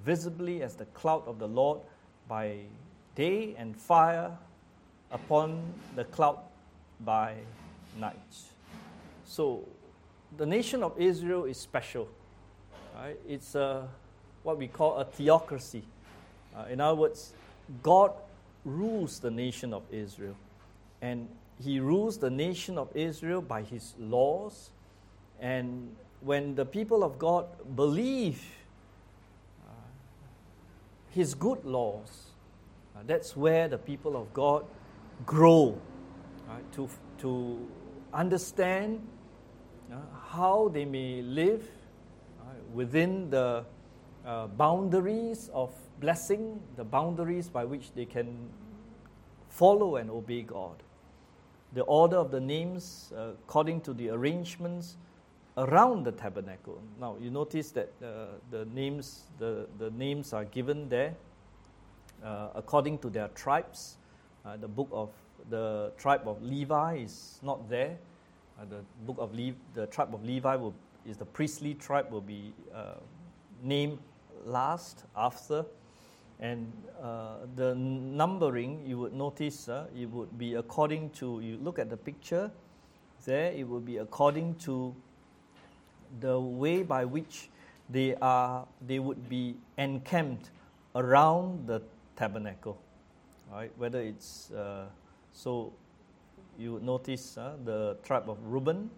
visibly 0.03 0.61
as 0.61 0.75
the 0.75 0.85
cloud 0.87 1.25
of 1.27 1.39
the 1.39 1.47
Lord 1.47 1.79
by 2.27 2.57
day 3.15 3.55
and 3.57 3.73
fire 3.73 4.37
upon 5.11 5.63
the 5.95 6.03
cloud 6.03 6.39
by 7.05 7.35
night. 7.97 8.35
So, 9.23 9.63
the 10.35 10.45
nation 10.45 10.83
of 10.83 10.99
Israel 10.99 11.45
is 11.45 11.55
special. 11.57 12.09
Right? 12.93 13.17
It's 13.25 13.55
a 13.55 13.87
what 14.47 14.57
we 14.57 14.67
call 14.69 14.95
a 14.95 15.03
theocracy. 15.03 15.83
Uh, 16.55 16.63
in 16.71 16.79
other 16.79 16.95
words, 16.95 17.33
God 17.83 18.13
rules 18.63 19.19
the 19.19 19.29
nation 19.29 19.73
of 19.73 19.83
Israel. 19.91 20.37
And 21.01 21.27
he 21.61 21.81
rules 21.81 22.17
the 22.17 22.29
nation 22.29 22.77
of 22.77 22.87
Israel 22.95 23.41
by 23.41 23.63
his 23.63 23.93
laws. 23.99 24.69
And 25.41 25.93
when 26.21 26.55
the 26.55 26.63
people 26.63 27.03
of 27.03 27.19
God 27.19 27.45
believe 27.75 28.41
uh, 29.67 29.71
his 31.09 31.33
good 31.33 31.65
laws, 31.65 32.27
uh, 32.95 32.99
that's 33.05 33.35
where 33.35 33.67
the 33.67 33.77
people 33.77 34.15
of 34.15 34.33
God 34.33 34.63
grow 35.25 35.77
right, 36.47 36.71
to, 36.71 36.87
to 37.19 37.67
understand 38.13 39.05
uh, 39.91 39.97
how 40.29 40.69
they 40.69 40.85
may 40.85 41.21
live 41.21 41.67
uh, 42.39 42.43
within 42.73 43.29
the 43.29 43.65
uh, 44.27 44.47
boundaries 44.47 45.49
of 45.53 45.71
blessing, 45.99 46.59
the 46.75 46.83
boundaries 46.83 47.47
by 47.47 47.63
which 47.63 47.93
they 47.93 48.05
can 48.05 48.49
follow 49.49 49.95
and 49.95 50.11
obey 50.11 50.41
God. 50.41 50.83
The 51.73 51.81
order 51.83 52.17
of 52.17 52.29
the 52.29 52.39
names 52.39 53.13
uh, 53.15 53.29
according 53.47 53.81
to 53.81 53.93
the 53.93 54.09
arrangements 54.09 54.97
around 55.57 56.03
the 56.03 56.11
tabernacle. 56.11 56.81
Now 56.99 57.15
you 57.19 57.31
notice 57.31 57.71
that 57.71 57.91
uh, 58.03 58.37
the 58.51 58.65
names 58.65 59.23
the, 59.39 59.67
the 59.79 59.89
names 59.91 60.33
are 60.33 60.45
given 60.45 60.89
there 60.89 61.15
uh, 62.23 62.49
according 62.55 62.99
to 62.99 63.09
their 63.09 63.29
tribes. 63.29 63.97
Uh, 64.45 64.57
the 64.57 64.67
book 64.67 64.89
of 64.91 65.09
the 65.49 65.91
tribe 65.97 66.27
of 66.27 66.41
Levi 66.41 66.97
is 66.97 67.39
not 67.41 67.69
there. 67.69 67.97
Uh, 68.59 68.65
the 68.65 68.79
book 69.05 69.17
of 69.19 69.33
Le- 69.33 69.53
the 69.73 69.87
tribe 69.87 70.13
of 70.13 70.23
Levi 70.23 70.55
will, 70.55 70.73
is 71.05 71.17
the 71.17 71.25
priestly 71.25 71.73
tribe 71.73 72.11
will 72.11 72.21
be 72.21 72.53
uh, 72.73 72.95
named 73.63 73.97
last 74.47 75.03
after 75.15 75.65
and 76.39 76.71
uh, 77.01 77.37
the 77.55 77.73
numbering, 77.75 78.85
you 78.85 78.99
would 78.99 79.13
notice 79.13 79.69
uh, 79.69 79.87
it 79.97 80.09
would 80.09 80.37
be 80.37 80.53
according 80.53 81.09
to, 81.11 81.39
you 81.41 81.57
look 81.57 81.79
at 81.79 81.89
the 81.89 81.97
picture 81.97 82.51
there, 83.25 83.51
it 83.51 83.67
would 83.67 83.85
be 83.85 83.97
according 83.97 84.55
to 84.55 84.95
the 86.19 86.39
way 86.39 86.83
by 86.83 87.03
which 87.05 87.49
they, 87.89 88.15
are, 88.21 88.65
they 88.85 88.99
would 88.99 89.27
be 89.27 89.55
encamped 89.77 90.51
around 90.95 91.67
the 91.67 91.81
tabernacle. 92.15 92.77
Right? 93.51 93.71
Whether 93.77 94.01
it's, 94.01 94.51
uh, 94.51 94.85
so 95.33 95.73
you 96.59 96.73
would 96.73 96.83
notice 96.83 97.37
uh, 97.37 97.55
the 97.65 97.97
tribe 98.03 98.29
of 98.29 98.37
Reuben, 98.45 98.89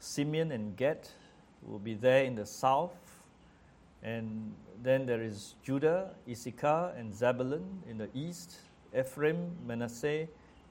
Simeon, 0.00 0.52
and 0.52 0.76
Gad 0.76 1.08
will 1.62 1.78
be 1.78 1.94
there 1.94 2.24
in 2.24 2.34
the 2.34 2.46
south, 2.46 2.92
and 4.02 4.54
then 4.82 5.06
there 5.06 5.22
is 5.22 5.54
Judah, 5.62 6.10
Issachar, 6.28 6.92
and 6.96 7.14
Zebulun 7.14 7.82
in 7.88 7.98
the 7.98 8.08
east, 8.14 8.56
Ephraim, 8.98 9.56
Manasseh, 9.66 10.26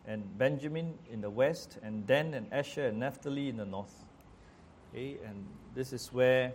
and 0.06 0.38
Benjamin 0.38 0.94
in 1.12 1.22
the 1.22 1.30
west, 1.30 1.78
and 1.84 2.06
Dan 2.06 2.34
and 2.34 2.52
Asher 2.52 2.88
and 2.88 3.00
Naphtali 3.00 3.50
in 3.50 3.58
the 3.58 3.65
north. 3.65 3.94
Okay, 4.89 5.17
and 5.26 5.46
this 5.76 5.94
is 5.94 6.12
where, 6.12 6.52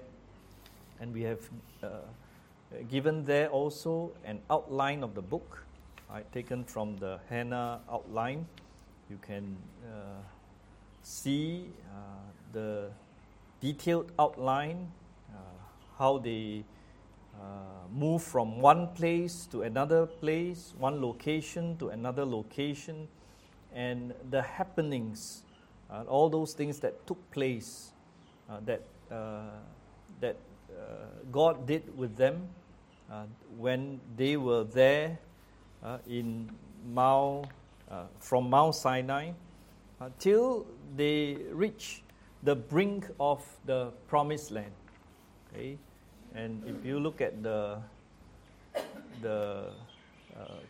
and 1.01 1.15
we 1.15 1.23
have 1.23 1.41
uh, 1.83 1.89
given 2.91 3.25
there 3.25 3.49
also 3.49 4.13
an 4.25 4.41
outline 4.51 5.03
of 5.03 5.15
the 5.15 5.23
book, 5.23 5.65
right, 6.11 6.31
taken 6.33 6.65
from 6.65 6.97
the 6.99 7.19
Hannah 7.31 7.81
outline. 7.91 8.47
You 9.09 9.19
can 9.23 9.57
uh, 9.87 10.21
see 11.03 11.71
uh, 11.95 11.99
the 12.53 12.91
detailed 13.61 14.13
outline, 14.19 14.91
how 15.99 16.19
they 16.19 16.65
uh, 17.35 17.89
move 17.93 18.23
from 18.23 18.61
one 18.61 18.89
place 18.89 19.47
to 19.51 19.63
another 19.63 20.07
place, 20.07 20.75
one 20.79 21.01
location 21.01 21.77
to 21.79 21.89
another 21.89 22.25
location, 22.25 23.09
and 23.75 24.15
the 24.31 24.43
happenings, 24.43 25.43
uh, 25.91 26.05
all 26.09 26.31
those 26.31 26.55
things 26.55 26.81
that 26.81 27.07
took 27.07 27.31
place, 27.31 27.93
uh, 28.49 28.59
that 28.65 28.83
uh, 29.11 29.51
that 30.21 30.37
uh, 30.71 31.07
God 31.31 31.67
did 31.67 31.97
with 31.97 32.17
them 32.17 32.49
uh, 33.11 33.25
when 33.59 34.01
they 34.17 34.37
were 34.37 34.65
there 34.65 35.19
in 36.09 36.51
Mount 36.93 37.47
from 38.19 38.51
Mount 38.51 38.75
Sinai 38.75 39.31
until 40.01 40.67
they 40.97 41.39
reach 41.53 42.03
the 42.43 42.57
brink 42.57 43.07
of 43.21 43.45
the 43.67 43.93
promised 44.09 44.51
land. 44.51 44.73
Okay, 45.53 45.79
and 46.37 46.63
if 46.69 46.85
you 46.85 47.01
look 47.01 47.25
at 47.25 47.43
the 47.43 47.81
the 49.25 49.73
uh, 50.37 50.61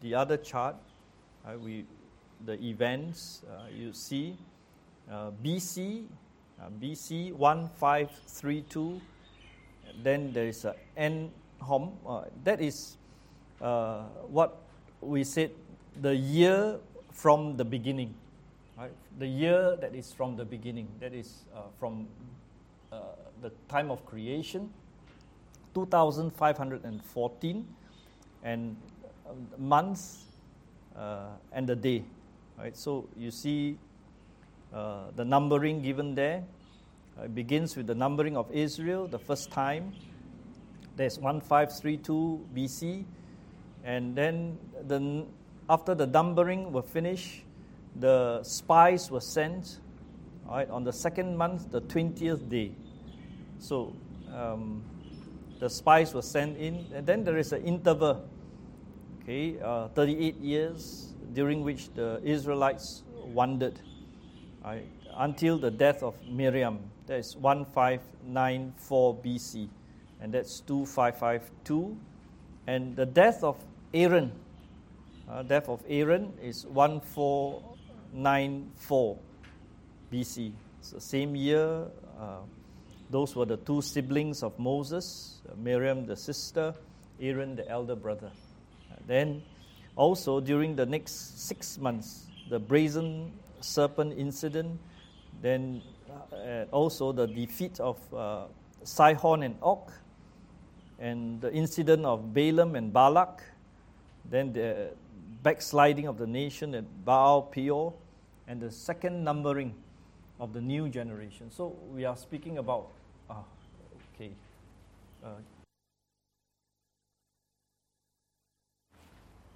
the 0.00 0.14
other 0.16 0.40
chart, 0.40 0.74
uh, 1.44 1.52
we 1.60 1.84
the 2.48 2.56
events 2.64 3.44
uh, 3.44 3.68
you 3.68 3.92
see 3.92 4.34
uh, 5.12 5.30
BC 5.44 6.08
uh, 6.58 6.72
BC 6.80 7.36
one 7.36 7.68
five 7.76 8.08
three 8.26 8.64
two. 8.72 9.00
Then 10.02 10.32
there 10.32 10.48
is 10.48 10.64
a 10.64 10.74
N 10.96 11.30
hom. 11.60 11.92
Uh, 12.08 12.24
that 12.44 12.60
is 12.64 12.96
what 14.32 14.56
we 15.04 15.22
said 15.22 15.52
the 16.00 16.16
year 16.16 16.80
from 17.12 17.60
the 17.60 17.64
beginning. 17.64 18.14
Right? 18.78 18.96
The 19.20 19.28
year 19.28 19.76
that 19.76 19.94
is 19.94 20.10
from 20.10 20.40
the 20.40 20.48
beginning. 20.48 20.88
That 20.98 21.12
is 21.12 21.44
from 21.78 22.08
the 23.42 23.50
time 23.68 23.90
of 23.90 24.06
creation, 24.06 24.70
2514, 25.74 27.66
and 28.44 28.76
uh, 29.26 29.32
months 29.58 30.24
uh, 30.96 31.26
and 31.52 31.68
the 31.68 31.76
day. 31.76 32.04
Right? 32.58 32.76
So 32.76 33.08
you 33.16 33.30
see 33.30 33.78
uh, 34.72 35.10
the 35.16 35.24
numbering 35.24 35.82
given 35.82 36.14
there. 36.14 36.44
Uh, 37.18 37.24
it 37.24 37.34
begins 37.34 37.76
with 37.76 37.86
the 37.86 37.94
numbering 37.94 38.36
of 38.36 38.50
Israel 38.52 39.06
the 39.06 39.18
first 39.18 39.50
time. 39.50 39.92
There's 40.96 41.18
1532 41.18 42.46
BC. 42.54 43.04
And 43.84 44.14
then 44.14 44.58
the, 44.86 45.26
after 45.68 45.94
the 45.94 46.06
numbering 46.06 46.72
were 46.72 46.82
finished, 46.82 47.42
the 47.96 48.42
spies 48.44 49.10
were 49.10 49.20
sent 49.20 49.78
right, 50.48 50.70
on 50.70 50.84
the 50.84 50.92
second 50.92 51.36
month, 51.36 51.70
the 51.70 51.80
20th 51.80 52.48
day. 52.48 52.72
So 53.62 53.94
um, 54.34 54.82
the 55.60 55.70
spies 55.70 56.12
were 56.12 56.22
sent 56.22 56.58
in, 56.58 56.84
and 56.92 57.06
then 57.06 57.22
there 57.22 57.38
is 57.38 57.52
an 57.52 57.62
interval, 57.62 58.28
okay, 59.22 59.60
uh, 59.60 59.86
38 59.94 60.34
years 60.38 61.14
during 61.32 61.62
which 61.62 61.94
the 61.94 62.20
Israelites 62.24 63.04
wandered, 63.24 63.78
right, 64.64 64.84
until 65.16 65.58
the 65.58 65.70
death 65.70 66.02
of 66.02 66.16
Miriam. 66.26 66.80
That 67.06 67.20
is 67.20 67.36
1594 67.36 69.14
BC, 69.24 69.68
and 70.20 70.34
that's 70.34 70.58
2552. 70.58 71.96
And 72.66 72.96
the 72.96 73.06
death 73.06 73.44
of 73.44 73.64
Aaron, 73.94 74.32
uh, 75.30 75.44
death 75.44 75.68
of 75.68 75.84
Aaron 75.88 76.32
is 76.42 76.66
1494 76.66 79.18
BC. 80.12 80.52
So 80.80 80.98
same 80.98 81.36
year. 81.36 81.86
Uh, 82.18 82.38
those 83.12 83.36
were 83.36 83.44
the 83.44 83.58
two 83.58 83.82
siblings 83.82 84.42
of 84.42 84.58
Moses 84.58 85.32
Miriam, 85.56 86.06
the 86.06 86.16
sister, 86.16 86.74
Aaron, 87.20 87.56
the 87.56 87.68
elder 87.68 87.94
brother. 87.94 88.30
Then, 89.06 89.42
also 89.96 90.40
during 90.40 90.76
the 90.76 90.86
next 90.86 91.46
six 91.46 91.78
months, 91.78 92.26
the 92.48 92.58
brazen 92.58 93.32
serpent 93.60 94.18
incident, 94.18 94.78
then 95.40 95.82
uh, 96.32 96.64
also 96.70 97.12
the 97.12 97.26
defeat 97.26 97.80
of 97.80 97.98
uh, 98.14 98.44
Sihon 98.84 99.42
and 99.42 99.56
Og, 99.62 99.90
and 100.98 101.40
the 101.40 101.52
incident 101.52 102.06
of 102.06 102.32
Balaam 102.32 102.76
and 102.76 102.92
Balak, 102.92 103.42
then 104.30 104.52
the 104.52 104.90
backsliding 105.42 106.06
of 106.06 106.16
the 106.16 106.26
nation 106.26 106.74
at 106.74 107.04
Baal 107.04 107.42
Peor, 107.42 107.92
and 108.46 108.60
the 108.60 108.70
second 108.70 109.24
numbering 109.24 109.74
of 110.40 110.52
the 110.52 110.60
new 110.60 110.88
generation. 110.88 111.50
So 111.50 111.76
we 111.92 112.04
are 112.04 112.16
speaking 112.16 112.58
about. 112.58 112.90
Uh, 112.90 113.01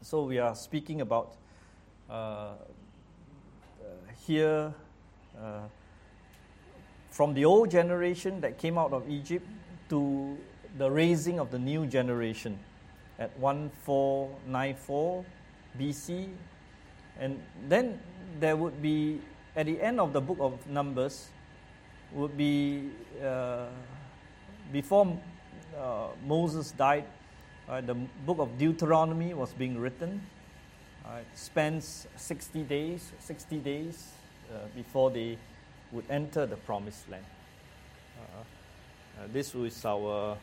so 0.02 0.22
we 0.22 0.38
are 0.38 0.54
speaking 0.54 1.00
about 1.00 1.34
uh, 2.08 2.12
uh, 2.12 2.54
here 4.26 4.72
uh, 5.36 5.62
from 7.10 7.34
the 7.34 7.44
old 7.44 7.70
generation 7.70 8.40
that 8.40 8.58
came 8.58 8.78
out 8.78 8.92
of 8.92 9.10
Egypt 9.10 9.44
to 9.88 10.38
the 10.78 10.88
raising 10.88 11.40
of 11.40 11.50
the 11.50 11.58
new 11.58 11.86
generation 11.86 12.56
at 13.18 13.36
1494 13.38 15.24
BC. 15.80 16.28
And 17.18 17.42
then 17.68 17.98
there 18.38 18.56
would 18.56 18.80
be, 18.80 19.20
at 19.56 19.66
the 19.66 19.80
end 19.80 19.98
of 19.98 20.12
the 20.12 20.20
book 20.20 20.38
of 20.38 20.64
Numbers, 20.68 21.30
would 22.12 22.36
be 22.36 22.90
uh, 23.24 23.66
before 24.72 25.18
uh, 25.79 26.09
Moses 26.27 26.72
died, 26.72 27.05
uh, 27.68 27.81
the 27.81 27.95
book 28.24 28.39
of 28.39 28.59
Deuteronomy 28.59 29.35
was 29.35 29.53
being 29.53 29.79
written. 29.79 30.20
uh, 31.07 31.20
spends 31.35 32.07
60 32.16 32.62
days, 32.64 33.12
60 33.20 33.59
days 33.59 34.11
uh, 34.53 34.59
before 34.74 35.11
they 35.11 35.39
would 35.93 36.05
enter 36.11 36.47
the 36.47 36.57
promised 36.57 37.09
land. 37.09 37.24
This 39.33 39.55
was 39.55 39.85
our 39.85 40.37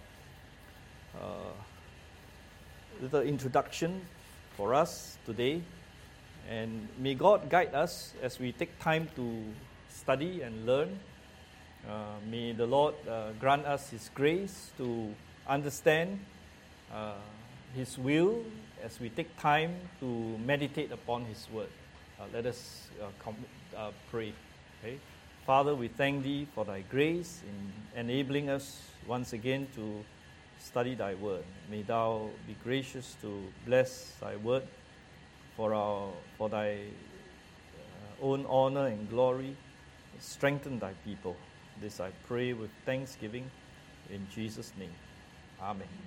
little 3.02 3.22
introduction 3.22 4.02
for 4.58 4.74
us 4.74 5.18
today. 5.26 5.62
And 6.50 6.88
may 6.98 7.14
God 7.14 7.50
guide 7.50 7.74
us 7.76 8.14
as 8.22 8.40
we 8.40 8.52
take 8.52 8.80
time 8.80 9.08
to 9.16 9.44
study 9.90 10.42
and 10.42 10.66
learn. 10.66 11.00
Uh, 11.88 12.16
may 12.32 12.54
the 12.54 12.66
Lord 12.66 12.96
uh, 13.10 13.32
grant 13.40 13.66
us 13.66 13.90
His 13.90 14.10
grace 14.16 14.72
to 14.78 15.14
understand 15.46 16.18
uh, 16.94 17.16
His 17.76 17.98
will 17.98 18.42
as 18.82 19.02
we 19.02 19.10
take 19.10 19.38
time 19.38 19.76
to 20.00 20.06
meditate 20.46 20.94
upon 20.94 21.26
His 21.26 21.46
word. 21.52 21.68
Uh, 22.18 22.24
let 22.34 22.46
us 22.46 22.88
uh, 23.02 23.08
com- 23.20 23.36
uh, 23.76 23.92
pray. 24.10 24.32
Okay? 24.80 24.98
Father, 25.46 25.76
we 25.76 25.90
thank 25.90 26.24
Thee 26.24 26.48
for 26.56 26.64
Thy 26.64 26.82
grace 26.90 27.42
in 27.44 28.00
enabling 28.00 28.50
us 28.50 28.82
once 29.06 29.34
again 29.34 29.68
to 29.76 30.06
study 30.60 30.96
Thy 30.96 31.16
word. 31.16 31.44
May 31.70 31.82
Thou 31.82 32.30
be 32.48 32.56
gracious 32.64 33.18
to 33.22 33.44
bless 33.66 34.14
Thy 34.22 34.38
word 34.38 34.64
for, 35.58 35.74
our, 35.74 36.08
for 36.38 36.48
Thy 36.48 36.78
own 38.22 38.46
honor 38.48 38.88
and 38.88 39.10
glory. 39.10 39.58
Strengthen 40.20 40.80
Thy 40.80 40.94
people. 41.04 41.36
This 41.82 42.00
I 42.00 42.12
pray 42.28 42.54
with 42.54 42.70
thanksgiving 42.86 43.50
in 44.10 44.26
Jesus' 44.34 44.72
name. 44.78 44.94
Amen. 45.62 46.04